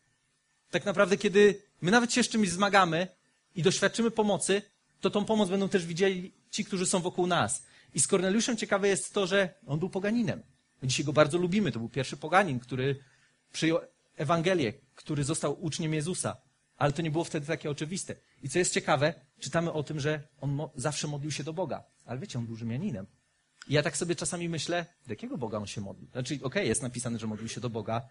Tak 0.72 0.86
naprawdę, 0.86 1.18
kiedy 1.18 1.62
my 1.82 1.92
nawet 1.92 2.14
się 2.14 2.24
z 2.24 2.30
czymś 2.30 2.50
zmagamy 2.50 3.08
i 3.56 3.64
doświadczymy 3.64 4.12
pomocy, 4.12 4.62
to 5.02 5.10
tą 5.10 5.26
pomoc 5.26 5.50
będą 5.50 5.70
też 5.70 5.86
widzieli 5.86 6.34
ci, 6.52 6.66
którzy 6.66 6.86
są 6.86 7.00
wokół 7.00 7.28
nas. 7.28 7.64
I 7.94 8.00
z 8.00 8.08
Korneliuszem 8.08 8.58
ciekawe 8.58 8.88
jest 8.88 9.14
to, 9.14 9.28
że 9.28 9.54
on 9.68 9.80
był 9.80 9.90
poganinem. 9.90 10.44
My 10.82 10.88
dzisiaj 10.88 11.06
go 11.06 11.14
bardzo 11.14 11.38
lubimy. 11.38 11.72
To 11.72 11.80
był 11.80 11.90
pierwszy 11.90 12.18
poganin, 12.18 12.60
który 12.60 13.04
przyjął 13.54 13.80
Ewangelię, 14.18 14.74
który 14.96 15.24
został 15.24 15.64
uczniem 15.64 15.94
Jezusa. 15.94 16.38
Ale 16.78 16.94
to 16.94 17.02
nie 17.02 17.12
było 17.12 17.24
wtedy 17.24 17.48
takie 17.48 17.70
oczywiste. 17.70 18.16
I 18.44 18.50
co 18.50 18.60
jest 18.60 18.74
ciekawe, 18.74 19.14
czytamy 19.40 19.72
o 19.74 19.84
tym, 19.84 20.00
że 20.00 20.28
on 20.42 20.70
zawsze 20.76 21.08
modlił 21.08 21.32
się 21.32 21.44
do 21.44 21.54
Boga. 21.54 21.84
Ale 22.06 22.20
wiecie, 22.20 22.40
on 22.40 22.46
był 22.46 22.56
Rzymianinem. 22.56 23.06
Ja 23.70 23.84
tak 23.84 23.98
sobie 23.98 24.16
czasami 24.16 24.50
myślę, 24.50 24.86
do 25.08 25.14
jakiego 25.14 25.38
Boga 25.38 25.58
on 25.58 25.68
się 25.68 25.82
modlił? 25.82 26.08
Znaczy, 26.12 26.40
okej, 26.44 26.68
jest 26.68 26.82
napisane, 26.82 27.20
że 27.20 27.28
modlił 27.28 27.48
się 27.50 27.62
do 27.62 27.70
Boga, 27.70 28.02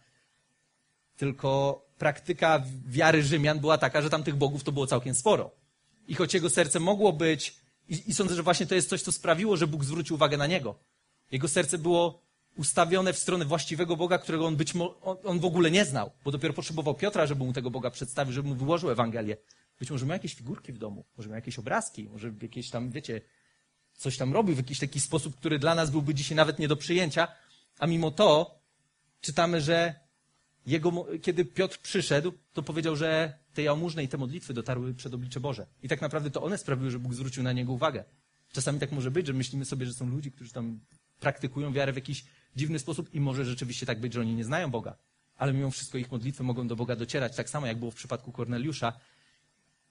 tylko 1.17 1.83
praktyka 1.99 2.63
wiary 2.87 3.23
Rzymian 3.23 3.61
była 3.61 3.79
taka, 3.79 4.03
że 4.03 4.11
tam 4.11 4.23
tych 4.23 4.37
bogów 4.37 4.65
to 4.65 4.73
było 4.73 4.87
całkiem 4.87 5.15
sporo. 5.15 5.51
I 6.09 6.15
choć 6.15 6.35
jego 6.35 6.51
serce 6.51 6.81
mogło 6.81 7.13
być, 7.13 7.57
i, 7.89 8.11
i 8.11 8.15
sądzę, 8.15 8.35
że 8.35 8.43
właśnie 8.43 8.67
to 8.67 8.75
jest 8.75 8.89
coś, 8.89 9.03
co 9.03 9.13
sprawiło, 9.13 9.57
że 9.57 9.67
Bóg 9.67 9.85
zwrócił 9.85 10.17
uwagę 10.17 10.37
na 10.37 10.47
niego. 10.47 10.79
Jego 11.31 11.49
serce 11.49 11.79
było 11.79 12.23
ustawione 12.57 13.13
w 13.13 13.19
stronę 13.19 13.45
właściwego 13.45 13.97
Boga, 13.97 14.19
którego 14.19 14.47
on 14.47 14.57
być 14.57 14.75
mo- 14.75 15.01
on, 15.01 15.17
on 15.25 15.39
w 15.41 15.45
ogóle 15.45 15.71
nie 15.71 15.85
znał, 15.85 16.11
bo 16.25 16.31
dopiero 16.31 16.55
potrzebował 16.55 16.95
Piotra, 16.95 17.27
żeby 17.27 17.45
mu 17.45 17.53
tego 17.53 17.71
Boga 17.71 17.91
przedstawił, 17.91 18.33
żeby 18.33 18.49
mu 18.49 18.55
wyłożył 18.55 18.91
Ewangelię. 18.91 19.37
Być 19.79 19.91
może 19.91 20.07
miał 20.07 20.13
jakieś 20.13 20.35
figurki 20.35 20.73
w 20.73 20.79
domu, 20.79 21.05
może 21.17 21.29
miał 21.29 21.37
jakieś 21.37 21.59
obrazki, 21.59 22.09
może 22.09 22.33
jakieś 22.43 22.71
tam, 22.71 22.91
wiecie, 22.91 23.21
coś 24.01 24.17
tam 24.17 24.33
robił 24.33 24.55
w 24.55 24.59
jakiś 24.59 24.79
taki 24.79 25.01
sposób, 25.01 25.37
który 25.37 25.59
dla 25.59 25.75
nas 25.75 25.91
byłby 25.91 26.15
dzisiaj 26.15 26.37
nawet 26.37 26.59
nie 26.59 26.69
do 26.69 26.77
przyjęcia, 26.77 27.29
a 27.79 27.87
mimo 27.87 28.11
to 28.11 28.59
czytamy, 29.21 29.61
że 29.61 29.95
jego, 30.67 31.07
kiedy 31.23 31.45
Piotr 31.45 31.79
przyszedł, 31.79 32.33
to 32.53 32.63
powiedział, 32.63 32.97
że 32.97 33.39
te 33.55 33.63
jałmużne 33.63 34.05
i 34.05 34.09
te 34.09 34.19
modlitwy 34.19 34.55
dotarły 34.55 34.95
przed 34.95 35.15
oblicze 35.15 35.41
Boże. 35.41 35.67
I 35.83 35.89
tak 35.89 36.01
naprawdę 36.01 36.31
to 36.31 36.43
one 36.43 36.59
sprawiły, 36.59 36.91
że 36.91 36.99
Bóg 36.99 37.15
zwrócił 37.15 37.43
na 37.43 37.53
niego 37.53 37.73
uwagę. 37.73 38.05
Czasami 38.53 38.79
tak 38.81 38.93
może 38.93 39.11
być, 39.11 39.27
że 39.27 39.33
myślimy 39.33 39.65
sobie, 39.65 39.87
że 39.87 39.95
są 39.95 40.07
ludzie, 40.07 40.31
którzy 40.31 40.53
tam 40.53 40.81
praktykują 41.21 41.73
wiarę 41.73 41.93
w 41.93 41.97
jakiś 41.97 42.25
dziwny 42.57 42.79
sposób 42.79 43.15
i 43.15 43.21
może 43.21 43.45
rzeczywiście 43.45 43.87
tak 43.87 44.01
być, 44.01 44.13
że 44.15 44.21
oni 44.21 44.35
nie 44.35 44.45
znają 44.45 44.71
Boga. 44.71 44.97
Ale 45.37 45.53
mimo 45.53 45.71
wszystko 45.71 45.99
ich 45.99 46.13
modlitwy 46.13 46.43
mogą 46.43 46.69
do 46.69 46.77
Boga 46.77 46.97
docierać, 46.97 47.37
tak 47.37 47.51
samo 47.51 47.67
jak 47.67 47.79
było 47.79 47.91
w 47.91 47.95
przypadku 47.95 48.33
Korneliusza. 48.33 48.93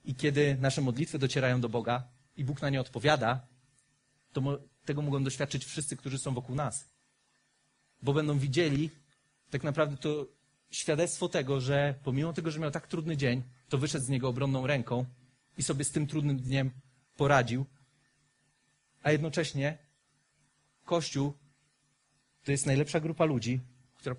I 0.06 0.16
kiedy 0.16 0.58
nasze 0.62 0.82
modlitwy 0.82 1.20
docierają 1.20 1.62
do 1.62 1.70
Boga 1.70 2.04
i 2.38 2.44
Bóg 2.44 2.62
na 2.62 2.70
nie 2.70 2.82
odpowiada, 2.82 3.48
to 4.34 4.60
tego 4.86 5.02
mogą 5.02 5.24
doświadczyć 5.24 5.66
wszyscy, 5.66 5.98
którzy 5.98 6.20
są 6.20 6.34
wokół 6.34 6.56
nas. 6.56 6.90
Bo 8.02 8.14
będą 8.14 8.40
widzieli 8.40 8.90
tak 9.50 9.64
naprawdę 9.64 9.98
to 9.98 10.28
świadectwo 10.72 11.30
tego, 11.30 11.62
że 11.62 11.96
pomimo 12.04 12.34
tego, 12.34 12.52
że 12.52 12.60
miał 12.60 12.72
tak 12.72 12.88
trudny 12.88 13.18
dzień, 13.18 13.44
to 13.70 13.78
wyszedł 13.78 14.06
z 14.06 14.10
niego 14.10 14.30
obronną 14.30 14.68
ręką 14.68 15.06
i 15.58 15.64
sobie 15.64 15.84
z 15.84 15.92
tym 15.92 16.08
trudnym 16.08 16.38
dniem 16.38 16.72
poradził. 17.18 17.66
A 19.04 19.12
jednocześnie 19.12 19.78
Kościół 20.86 21.34
to 22.44 22.52
jest 22.52 22.66
najlepsza 22.66 23.00
grupa 23.00 23.26
ludzi, 23.26 23.60
która 23.96 24.16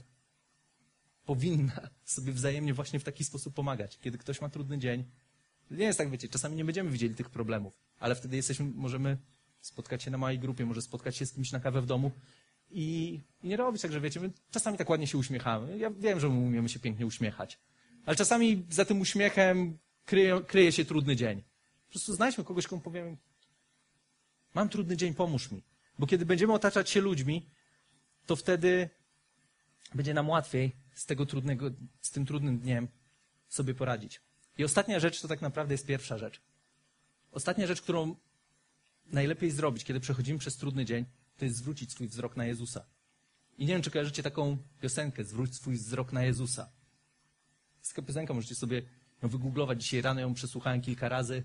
powinna 1.24 1.90
sobie 2.04 2.32
wzajemnie 2.32 2.74
właśnie 2.74 3.00
w 3.00 3.04
taki 3.04 3.24
sposób 3.24 3.54
pomagać. 3.54 3.98
Kiedy 3.98 4.18
ktoś 4.18 4.40
ma 4.40 4.48
trudny 4.48 4.78
dzień, 4.78 5.04
nie 5.70 5.84
jest 5.84 5.98
tak, 5.98 6.10
wiecie, 6.10 6.28
czasami 6.28 6.56
nie 6.56 6.64
będziemy 6.64 6.90
widzieli 6.90 7.14
tych 7.14 7.30
problemów, 7.30 7.72
ale 7.98 8.14
wtedy 8.14 8.36
jesteśmy, 8.36 8.66
możemy 8.66 9.18
spotkać 9.60 10.02
się 10.02 10.10
na 10.10 10.18
małej 10.18 10.38
grupie, 10.38 10.66
może 10.66 10.82
spotkać 10.82 11.16
się 11.16 11.26
z 11.26 11.32
kimś 11.32 11.52
na 11.52 11.60
kawę 11.60 11.80
w 11.80 11.86
domu 11.86 12.10
i, 12.70 13.20
nie 13.42 13.56
robić 13.56 13.82
tak, 13.82 13.92
że 13.92 14.00
wiecie, 14.00 14.20
my 14.20 14.30
czasami 14.50 14.78
tak 14.78 14.90
ładnie 14.90 15.06
się 15.06 15.18
uśmiechamy. 15.18 15.78
Ja 15.78 15.90
wiem, 15.90 16.20
że 16.20 16.28
my 16.28 16.38
umiemy 16.38 16.68
się 16.68 16.78
pięknie 16.78 17.06
uśmiechać, 17.06 17.58
ale 18.06 18.16
czasami 18.16 18.66
za 18.70 18.84
tym 18.84 19.00
uśmiechem 19.00 19.78
kryje, 20.04 20.40
kryje 20.46 20.72
się 20.72 20.84
trudny 20.84 21.16
dzień. 21.16 21.42
Po 21.86 21.90
prostu 21.90 22.14
znajdźmy 22.14 22.44
kogoś, 22.44 22.66
komu 22.66 22.82
powiemy, 22.82 23.16
mam 24.54 24.68
trudny 24.68 24.96
dzień, 24.96 25.14
pomóż 25.14 25.50
mi. 25.50 25.62
Bo 25.98 26.06
kiedy 26.06 26.26
będziemy 26.26 26.52
otaczać 26.52 26.90
się 26.90 27.00
ludźmi, 27.00 27.50
to 28.26 28.36
wtedy 28.36 28.90
będzie 29.94 30.14
nam 30.14 30.28
łatwiej 30.28 30.76
z, 30.94 31.06
tego 31.06 31.26
trudnego, 31.26 31.70
z 32.00 32.10
tym 32.10 32.26
trudnym 32.26 32.58
dniem 32.58 32.88
sobie 33.48 33.74
poradzić. 33.74 34.20
I 34.58 34.64
ostatnia 34.64 35.00
rzecz 35.00 35.20
to 35.20 35.28
tak 35.28 35.42
naprawdę 35.42 35.74
jest 35.74 35.86
pierwsza 35.86 36.18
rzecz. 36.18 36.40
Ostatnia 37.32 37.66
rzecz, 37.66 37.82
którą 37.82 38.14
najlepiej 39.12 39.50
zrobić, 39.50 39.84
kiedy 39.84 40.00
przechodzimy 40.00 40.38
przez 40.38 40.56
trudny 40.56 40.84
dzień, 40.84 41.04
to 41.36 41.44
jest 41.44 41.56
zwrócić 41.56 41.92
swój 41.92 42.08
wzrok 42.08 42.36
na 42.36 42.46
Jezusa. 42.46 42.84
I 43.58 43.66
nie 43.66 43.72
wiem, 43.72 43.82
czy 43.82 43.90
kojarzycie 43.90 44.22
taką 44.22 44.58
piosenkę, 44.80 45.24
zwróć 45.24 45.54
swój 45.54 45.76
wzrok 45.76 46.12
na 46.12 46.24
Jezusa. 46.24 46.70
Jest 47.78 47.90
taka 47.94 48.06
piosenka, 48.06 48.34
możecie 48.34 48.54
sobie 48.54 48.82
ją 49.22 49.28
wygooglować. 49.28 49.82
Dzisiaj 49.82 50.02
rano 50.02 50.20
ją 50.20 50.34
przesłuchałem 50.34 50.80
kilka 50.80 51.08
razy. 51.08 51.44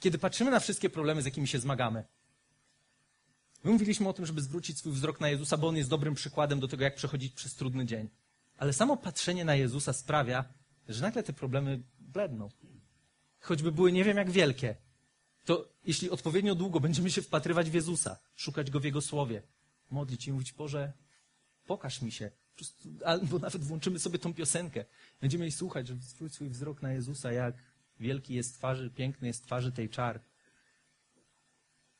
Kiedy 0.00 0.18
patrzymy 0.18 0.50
na 0.50 0.60
wszystkie 0.60 0.90
problemy, 0.90 1.22
z 1.22 1.24
jakimi 1.24 1.48
się 1.48 1.58
zmagamy, 1.58 2.04
my 3.64 3.70
mówiliśmy 3.70 4.08
o 4.08 4.12
tym, 4.12 4.26
żeby 4.26 4.42
zwrócić 4.42 4.78
swój 4.78 4.92
wzrok 4.92 5.20
na 5.20 5.28
Jezusa, 5.28 5.56
bo 5.56 5.68
On 5.68 5.76
jest 5.76 5.90
dobrym 5.90 6.14
przykładem 6.14 6.60
do 6.60 6.68
tego, 6.68 6.84
jak 6.84 6.94
przechodzić 6.94 7.32
przez 7.32 7.54
trudny 7.54 7.86
dzień. 7.86 8.08
Ale 8.58 8.72
samo 8.72 8.96
patrzenie 8.96 9.44
na 9.44 9.54
Jezusa 9.54 9.92
sprawia, 9.92 10.44
że 10.88 11.02
nagle 11.02 11.22
te 11.22 11.32
problemy 11.32 11.82
bledną. 11.98 12.48
Choćby 13.40 13.72
były 13.72 13.92
nie 13.92 14.04
wiem 14.04 14.16
jak 14.16 14.30
wielkie, 14.30 14.76
to 15.44 15.68
jeśli 15.84 16.10
odpowiednio 16.10 16.54
długo 16.54 16.80
będziemy 16.80 17.10
się 17.10 17.22
wpatrywać 17.22 17.70
w 17.70 17.74
Jezusa, 17.74 18.18
szukać 18.36 18.70
Go 18.70 18.80
w 18.80 18.84
Jego 18.84 19.00
Słowie, 19.00 19.42
modlić 19.90 20.26
i 20.28 20.32
mówić, 20.32 20.52
Boże, 20.52 20.92
pokaż 21.66 22.02
mi 22.02 22.12
się. 22.12 22.30
Albo 23.04 23.38
nawet 23.38 23.64
włączymy 23.64 23.98
sobie 23.98 24.18
tą 24.18 24.34
piosenkę. 24.34 24.84
Będziemy 25.20 25.44
jej 25.44 25.52
słuchać, 25.52 25.88
żeby 25.88 26.02
zwrócić 26.02 26.34
swój 26.34 26.48
wzrok 26.48 26.82
na 26.82 26.92
Jezusa, 26.92 27.32
jak 27.32 27.54
wielki 28.00 28.34
jest 28.34 28.54
twarzy, 28.54 28.90
piękny 28.90 29.28
jest 29.28 29.44
twarzy 29.44 29.72
tej 29.72 29.88
czar. 29.88 30.20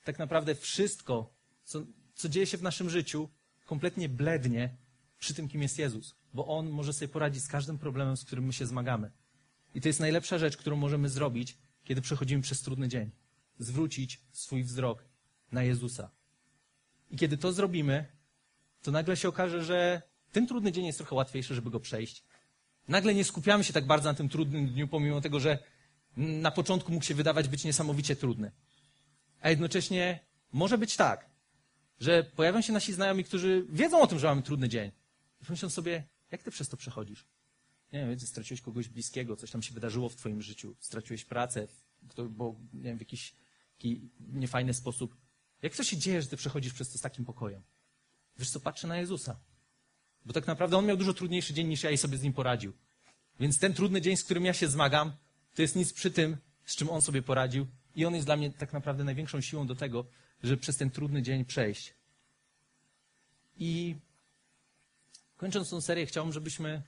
Tak 0.04 0.18
naprawdę 0.18 0.54
wszystko, 0.54 1.34
co, 1.64 1.82
co 2.14 2.28
dzieje 2.28 2.46
się 2.46 2.58
w 2.58 2.62
naszym 2.62 2.90
życiu, 2.90 3.28
kompletnie 3.66 4.08
blednie 4.08 4.76
przy 5.18 5.34
tym, 5.34 5.48
kim 5.48 5.62
jest 5.62 5.78
Jezus. 5.78 6.14
Bo 6.34 6.46
On 6.46 6.70
może 6.70 6.92
sobie 6.92 7.08
poradzić 7.08 7.42
z 7.42 7.48
każdym 7.48 7.78
problemem, 7.78 8.16
z 8.16 8.24
którym 8.24 8.44
my 8.44 8.52
się 8.52 8.66
zmagamy. 8.66 9.10
I 9.74 9.80
to 9.80 9.88
jest 9.88 10.00
najlepsza 10.00 10.38
rzecz, 10.38 10.56
którą 10.56 10.76
możemy 10.76 11.08
zrobić, 11.08 11.58
kiedy 11.84 12.02
przechodzimy 12.02 12.42
przez 12.42 12.62
trudny 12.62 12.88
dzień. 12.88 13.10
Zwrócić 13.58 14.20
swój 14.32 14.64
wzrok 14.64 15.04
na 15.52 15.62
Jezusa. 15.62 16.10
I 17.10 17.16
kiedy 17.16 17.36
to 17.36 17.52
zrobimy, 17.52 18.06
to 18.82 18.90
nagle 18.90 19.16
się 19.16 19.28
okaże, 19.28 19.64
że 19.64 20.02
ten 20.32 20.46
trudny 20.46 20.72
dzień 20.72 20.86
jest 20.86 20.98
trochę 20.98 21.14
łatwiejszy, 21.14 21.54
żeby 21.54 21.70
go 21.70 21.80
przejść. 21.80 22.24
Nagle 22.88 23.14
nie 23.14 23.24
skupiamy 23.24 23.64
się 23.64 23.72
tak 23.72 23.86
bardzo 23.86 24.08
na 24.08 24.14
tym 24.14 24.28
trudnym 24.28 24.68
dniu, 24.68 24.88
pomimo 24.88 25.20
tego, 25.20 25.40
że 25.40 25.58
na 26.16 26.50
początku 26.50 26.92
mógł 26.92 27.04
się 27.04 27.14
wydawać 27.14 27.48
być 27.48 27.64
niesamowicie 27.64 28.16
trudny. 28.16 28.52
A 29.40 29.50
jednocześnie 29.50 30.20
może 30.52 30.78
być 30.78 30.96
tak, 30.96 31.30
że 32.00 32.24
pojawią 32.24 32.60
się 32.60 32.72
nasi 32.72 32.92
znajomi, 32.92 33.24
którzy 33.24 33.66
wiedzą 33.68 34.00
o 34.00 34.06
tym, 34.06 34.18
że 34.18 34.26
mamy 34.26 34.42
trudny 34.42 34.68
dzień. 34.68 34.90
I 35.42 35.44
pomyślą 35.44 35.68
sobie, 35.68 36.04
jak 36.30 36.42
ty 36.42 36.50
przez 36.50 36.68
to 36.68 36.76
przechodzisz? 36.76 37.26
Nie 37.92 38.06
wiem, 38.06 38.20
straciłeś 38.20 38.60
kogoś 38.60 38.88
bliskiego, 38.88 39.36
coś 39.36 39.50
tam 39.50 39.62
się 39.62 39.74
wydarzyło 39.74 40.08
w 40.08 40.16
twoim 40.16 40.42
życiu, 40.42 40.76
straciłeś 40.80 41.24
pracę, 41.24 41.68
bo 42.30 42.56
nie 42.72 42.82
wiem, 42.82 42.96
w 42.96 43.00
jakiś 43.00 43.34
taki 43.82 44.10
niefajny 44.20 44.74
sposób. 44.74 45.16
Jak 45.62 45.76
to 45.76 45.84
się 45.84 45.96
dzieje, 45.96 46.22
że 46.22 46.28
ty 46.28 46.36
przechodzisz 46.36 46.72
przez 46.72 46.92
to 46.92 46.98
z 46.98 47.00
takim 47.00 47.24
pokojem? 47.24 47.62
Wiesz 48.38 48.50
co, 48.50 48.60
patrzę 48.60 48.88
na 48.88 48.96
Jezusa. 48.96 49.40
Bo 50.24 50.32
tak 50.32 50.46
naprawdę 50.46 50.76
on 50.76 50.86
miał 50.86 50.96
dużo 50.96 51.14
trudniejszy 51.14 51.54
dzień 51.54 51.68
niż 51.68 51.82
ja 51.82 51.90
i 51.90 51.98
sobie 51.98 52.18
z 52.18 52.22
nim 52.22 52.32
poradził. 52.32 52.72
Więc 53.40 53.58
ten 53.58 53.74
trudny 53.74 54.00
dzień, 54.00 54.16
z 54.16 54.24
którym 54.24 54.44
ja 54.44 54.52
się 54.52 54.68
zmagam, 54.68 55.12
to 55.54 55.62
jest 55.62 55.76
nic 55.76 55.92
przy 55.92 56.10
tym, 56.10 56.36
z 56.64 56.76
czym 56.76 56.90
on 56.90 57.02
sobie 57.02 57.22
poradził. 57.22 57.66
I 57.94 58.04
on 58.04 58.14
jest 58.14 58.26
dla 58.26 58.36
mnie 58.36 58.50
tak 58.50 58.72
naprawdę 58.72 59.04
największą 59.04 59.40
siłą 59.40 59.66
do 59.66 59.74
tego, 59.74 60.06
żeby 60.42 60.56
przez 60.56 60.76
ten 60.76 60.90
trudny 60.90 61.22
dzień 61.22 61.44
przejść. 61.44 61.94
I 63.56 63.96
kończąc 65.36 65.70
tą 65.70 65.80
serię, 65.80 66.06
chciałbym, 66.06 66.32
żebyśmy 66.32 66.82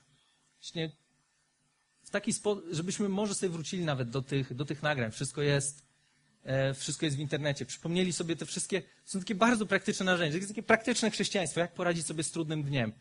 w 2.03 2.09
taki 2.09 2.33
sposób, 2.33 2.65
żebyśmy 2.71 3.09
może 3.09 3.35
sobie 3.35 3.49
wrócili 3.49 3.85
nawet 3.85 4.09
do 4.09 4.21
tych, 4.21 4.53
do 4.53 4.65
tych 4.65 4.83
nagrań. 4.83 5.11
Wszystko 5.11 5.41
jest, 5.41 5.84
wszystko 6.75 7.05
jest 7.05 7.17
w 7.17 7.19
internecie. 7.19 7.65
Przypomnieli 7.65 8.13
sobie 8.13 8.35
te 8.35 8.45
wszystkie, 8.45 8.81
są 9.05 9.19
takie 9.19 9.35
bardzo 9.35 9.65
praktyczne 9.65 10.05
narzędzia, 10.05 10.37
jest 10.37 10.49
takie 10.49 10.63
praktyczne 10.63 11.11
chrześcijaństwo, 11.11 11.59
jak 11.59 11.73
poradzić 11.73 12.05
sobie 12.05 12.23
z 12.23 12.31
trudnym 12.31 12.63
dniem. 12.63 12.93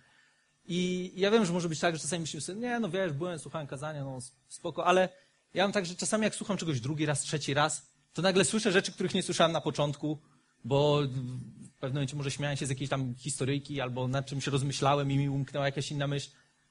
I 0.67 1.13
ja 1.17 1.31
wiem, 1.31 1.47
że 1.47 1.53
może 1.53 1.69
być 1.69 1.81
tak, 1.81 1.95
że 1.95 2.03
czasami 2.03 2.21
myślimy 2.21 2.41
sobie, 2.41 2.61
nie, 2.61 2.81
no 2.81 2.89
wiesz, 2.89 3.13
byłem, 3.13 3.39
słuchałem 3.39 3.67
kazania, 3.67 4.05
no 4.05 4.19
spoko, 4.49 4.87
ale 4.87 5.09
ja 5.55 5.65
mam 5.65 5.73
tak, 5.73 5.87
że 5.87 5.95
czasami 5.95 6.25
jak 6.25 6.35
słucham 6.35 6.57
czegoś 6.57 6.81
drugi 6.81 7.07
raz, 7.07 7.21
trzeci 7.21 7.55
raz, 7.55 7.87
to 8.13 8.23
nagle 8.23 8.45
słyszę 8.45 8.73
rzeczy, 8.73 8.93
których 8.93 9.15
nie 9.15 9.23
słyszałem 9.23 9.53
na 9.53 9.61
początku, 9.61 10.19
bo 10.65 11.03
w 11.03 11.79
pewnym 11.81 11.95
momencie 11.95 12.17
może 12.17 12.31
śmiałem 12.31 12.57
się 12.57 12.67
z 12.67 12.69
jakiejś 12.69 12.91
tam 12.91 13.15
historyjki 13.15 13.81
albo 13.81 14.09
nad 14.09 14.27
czymś 14.27 14.47
rozmyślałem 14.47 15.11
i 15.11 15.19
mi 15.19 15.29
umknęła 15.29 15.67
jakaś 15.67 15.91
inna 15.91 16.07
myśl. 16.07 16.31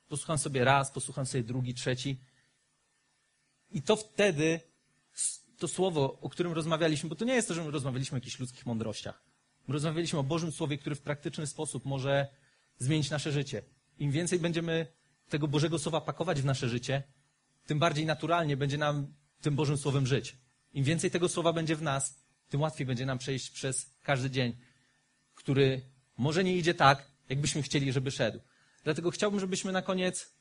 Posłucham 0.09 0.37
sobie 0.37 0.63
raz, 0.63 0.91
posłucham 0.91 1.25
sobie 1.25 1.43
drugi, 1.43 1.73
trzeci. 1.73 2.19
I 3.71 3.81
to 3.81 3.95
wtedy 3.95 4.59
to 5.57 5.67
słowo, 5.67 6.19
o 6.21 6.29
którym 6.29 6.53
rozmawialiśmy, 6.53 7.09
bo 7.09 7.15
to 7.15 7.25
nie 7.25 7.33
jest 7.33 7.47
to, 7.47 7.53
że 7.53 7.63
my 7.63 7.71
rozmawialiśmy 7.71 8.15
o 8.15 8.17
jakichś 8.17 8.39
ludzkich 8.39 8.65
mądrościach. 8.65 9.23
My 9.67 9.73
rozmawialiśmy 9.73 10.19
o 10.19 10.23
Bożym 10.23 10.51
Słowie, 10.51 10.77
który 10.77 10.95
w 10.95 11.01
praktyczny 11.01 11.47
sposób 11.47 11.85
może 11.85 12.27
zmienić 12.77 13.09
nasze 13.09 13.31
życie. 13.31 13.61
Im 13.99 14.11
więcej 14.11 14.39
będziemy 14.39 14.87
tego 15.29 15.47
Bożego 15.47 15.79
Słowa 15.79 16.01
pakować 16.01 16.41
w 16.41 16.45
nasze 16.45 16.69
życie, 16.69 17.03
tym 17.65 17.79
bardziej 17.79 18.05
naturalnie 18.05 18.57
będzie 18.57 18.77
nam 18.77 19.13
tym 19.41 19.55
Bożym 19.55 19.77
Słowem 19.77 20.07
żyć. 20.07 20.37
Im 20.73 20.83
więcej 20.83 21.11
tego 21.11 21.29
Słowa 21.29 21.53
będzie 21.53 21.75
w 21.75 21.81
nas, 21.81 22.23
tym 22.49 22.61
łatwiej 22.61 22.87
będzie 22.87 23.05
nam 23.05 23.17
przejść 23.17 23.49
przez 23.49 23.93
każdy 24.03 24.29
dzień, 24.29 24.57
który 25.35 25.81
może 26.17 26.43
nie 26.43 26.57
idzie 26.57 26.73
tak, 26.73 27.11
jakbyśmy 27.29 27.61
chcieli, 27.61 27.91
żeby 27.91 28.11
szedł. 28.11 28.39
Dlatego 28.83 29.11
chciałbym, 29.11 29.39
żebyśmy 29.39 29.71
na 29.71 29.81
koniec 29.81 30.33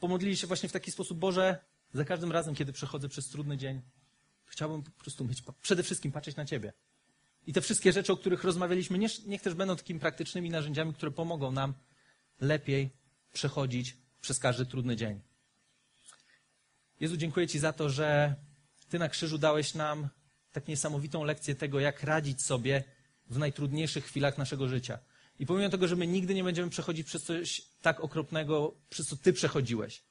pomodlili 0.00 0.36
się 0.36 0.46
właśnie 0.46 0.68
w 0.68 0.72
taki 0.72 0.90
sposób, 0.90 1.18
Boże, 1.18 1.64
za 1.92 2.04
każdym 2.04 2.32
razem, 2.32 2.54
kiedy 2.54 2.72
przechodzę 2.72 3.08
przez 3.08 3.28
trudny 3.28 3.56
dzień, 3.56 3.82
chciałbym 4.46 4.82
po 4.82 4.90
prostu 4.90 5.24
mieć, 5.24 5.42
przede 5.62 5.82
wszystkim 5.82 6.12
patrzeć 6.12 6.36
na 6.36 6.44
Ciebie. 6.44 6.72
I 7.46 7.52
te 7.52 7.60
wszystkie 7.60 7.92
rzeczy, 7.92 8.12
o 8.12 8.16
których 8.16 8.44
rozmawialiśmy, 8.44 8.98
nie, 8.98 9.08
niech 9.26 9.42
też 9.42 9.54
będą 9.54 9.76
takimi 9.76 10.00
praktycznymi 10.00 10.50
narzędziami, 10.50 10.94
które 10.94 11.12
pomogą 11.12 11.52
nam 11.52 11.74
lepiej 12.40 12.90
przechodzić 13.32 13.96
przez 14.20 14.38
każdy 14.38 14.66
trudny 14.66 14.96
dzień. 14.96 15.20
Jezu, 17.00 17.16
dziękuję 17.16 17.48
Ci 17.48 17.58
za 17.58 17.72
to, 17.72 17.90
że 17.90 18.34
Ty 18.88 18.98
na 18.98 19.08
krzyżu 19.08 19.38
dałeś 19.38 19.74
nam 19.74 20.08
tak 20.52 20.68
niesamowitą 20.68 21.24
lekcję 21.24 21.54
tego, 21.54 21.80
jak 21.80 22.02
radzić 22.02 22.42
sobie 22.42 22.84
w 23.30 23.38
najtrudniejszych 23.38 24.04
chwilach 24.04 24.38
naszego 24.38 24.68
życia. 24.68 24.98
I 25.38 25.46
pomimo 25.46 25.68
tego, 25.68 25.88
że 25.88 25.96
my 25.96 26.06
nigdy 26.06 26.34
nie 26.34 26.44
będziemy 26.44 26.70
przechodzić 26.70 27.06
przez 27.06 27.24
coś 27.24 27.62
tak 27.82 28.00
okropnego, 28.00 28.74
przez 28.90 29.06
co 29.06 29.16
Ty 29.16 29.32
przechodziłeś, 29.32 30.02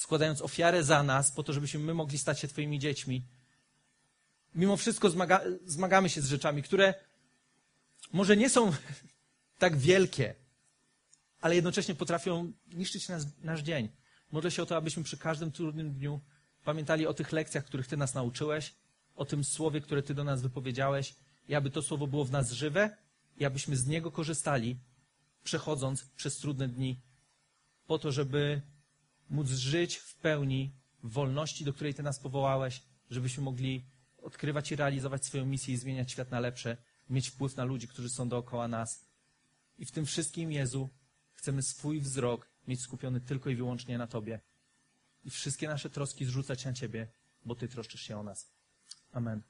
składając 0.00 0.42
ofiarę 0.42 0.84
za 0.84 1.02
nas, 1.02 1.32
po 1.32 1.42
to, 1.42 1.52
żebyśmy 1.52 1.80
my 1.80 1.94
mogli 1.94 2.18
stać 2.18 2.40
się 2.40 2.48
Twoimi 2.48 2.78
dziećmi, 2.78 3.22
mimo 4.54 4.76
wszystko 4.76 5.10
zmaga 5.10 5.40
zmagamy 5.64 6.08
się 6.08 6.20
z 6.20 6.26
rzeczami, 6.26 6.62
które 6.62 6.94
może 8.12 8.36
nie 8.36 8.50
są 8.50 8.72
tak 9.64 9.76
wielkie, 9.76 10.34
ale 11.40 11.54
jednocześnie 11.54 11.94
potrafią 11.94 12.52
niszczyć 12.72 13.08
nas, 13.08 13.26
nasz 13.42 13.62
dzień. 13.62 13.88
Modlę 14.32 14.50
się 14.50 14.62
o 14.62 14.66
to, 14.66 14.76
abyśmy 14.76 15.02
przy 15.02 15.18
każdym 15.18 15.52
trudnym 15.52 15.92
dniu 15.92 16.20
pamiętali 16.64 17.06
o 17.06 17.14
tych 17.14 17.32
lekcjach, 17.32 17.64
których 17.64 17.86
Ty 17.86 17.96
nas 17.96 18.14
nauczyłeś, 18.14 18.74
o 19.16 19.24
tym 19.24 19.44
słowie, 19.44 19.80
które 19.80 20.02
Ty 20.02 20.14
do 20.14 20.24
nas 20.24 20.42
wypowiedziałeś 20.42 21.14
i 21.48 21.54
aby 21.54 21.70
to 21.70 21.82
słowo 21.82 22.06
było 22.06 22.24
w 22.24 22.30
nas 22.30 22.52
żywe 22.52 22.96
i 23.38 23.44
abyśmy 23.44 23.76
z 23.76 23.86
niego 23.86 24.10
korzystali, 24.10 24.76
przechodząc 25.44 26.04
przez 26.04 26.38
trudne 26.38 26.68
dni, 26.68 27.00
po 27.86 27.98
to, 27.98 28.12
żeby 28.12 28.62
móc 29.30 29.48
żyć 29.48 29.96
w 29.96 30.14
pełni 30.14 30.74
w 31.02 31.12
wolności, 31.12 31.64
do 31.64 31.72
której 31.72 31.94
Ty 31.94 32.02
nas 32.02 32.18
powołałeś, 32.18 32.82
żebyśmy 33.10 33.42
mogli 33.42 33.84
odkrywać 34.22 34.72
i 34.72 34.76
realizować 34.76 35.24
swoją 35.24 35.46
misję 35.46 35.74
i 35.74 35.76
zmieniać 35.76 36.12
świat 36.12 36.30
na 36.30 36.40
lepsze, 36.40 36.76
mieć 37.10 37.28
wpływ 37.28 37.56
na 37.56 37.64
ludzi, 37.64 37.88
którzy 37.88 38.10
są 38.10 38.28
dookoła 38.28 38.68
nas. 38.68 39.04
I 39.78 39.84
w 39.84 39.90
tym 39.90 40.06
wszystkim, 40.06 40.52
Jezu, 40.52 40.88
chcemy 41.32 41.62
swój 41.62 42.00
wzrok 42.00 42.50
mieć 42.68 42.80
skupiony 42.80 43.20
tylko 43.20 43.50
i 43.50 43.56
wyłącznie 43.56 43.98
na 43.98 44.06
Tobie. 44.06 44.40
I 45.24 45.30
wszystkie 45.30 45.68
nasze 45.68 45.90
troski 45.90 46.24
zrzucać 46.24 46.64
na 46.64 46.72
Ciebie, 46.72 47.08
bo 47.44 47.54
Ty 47.54 47.68
troszczysz 47.68 48.00
się 48.00 48.18
o 48.18 48.22
nas. 48.22 48.52
Amen. 49.12 49.42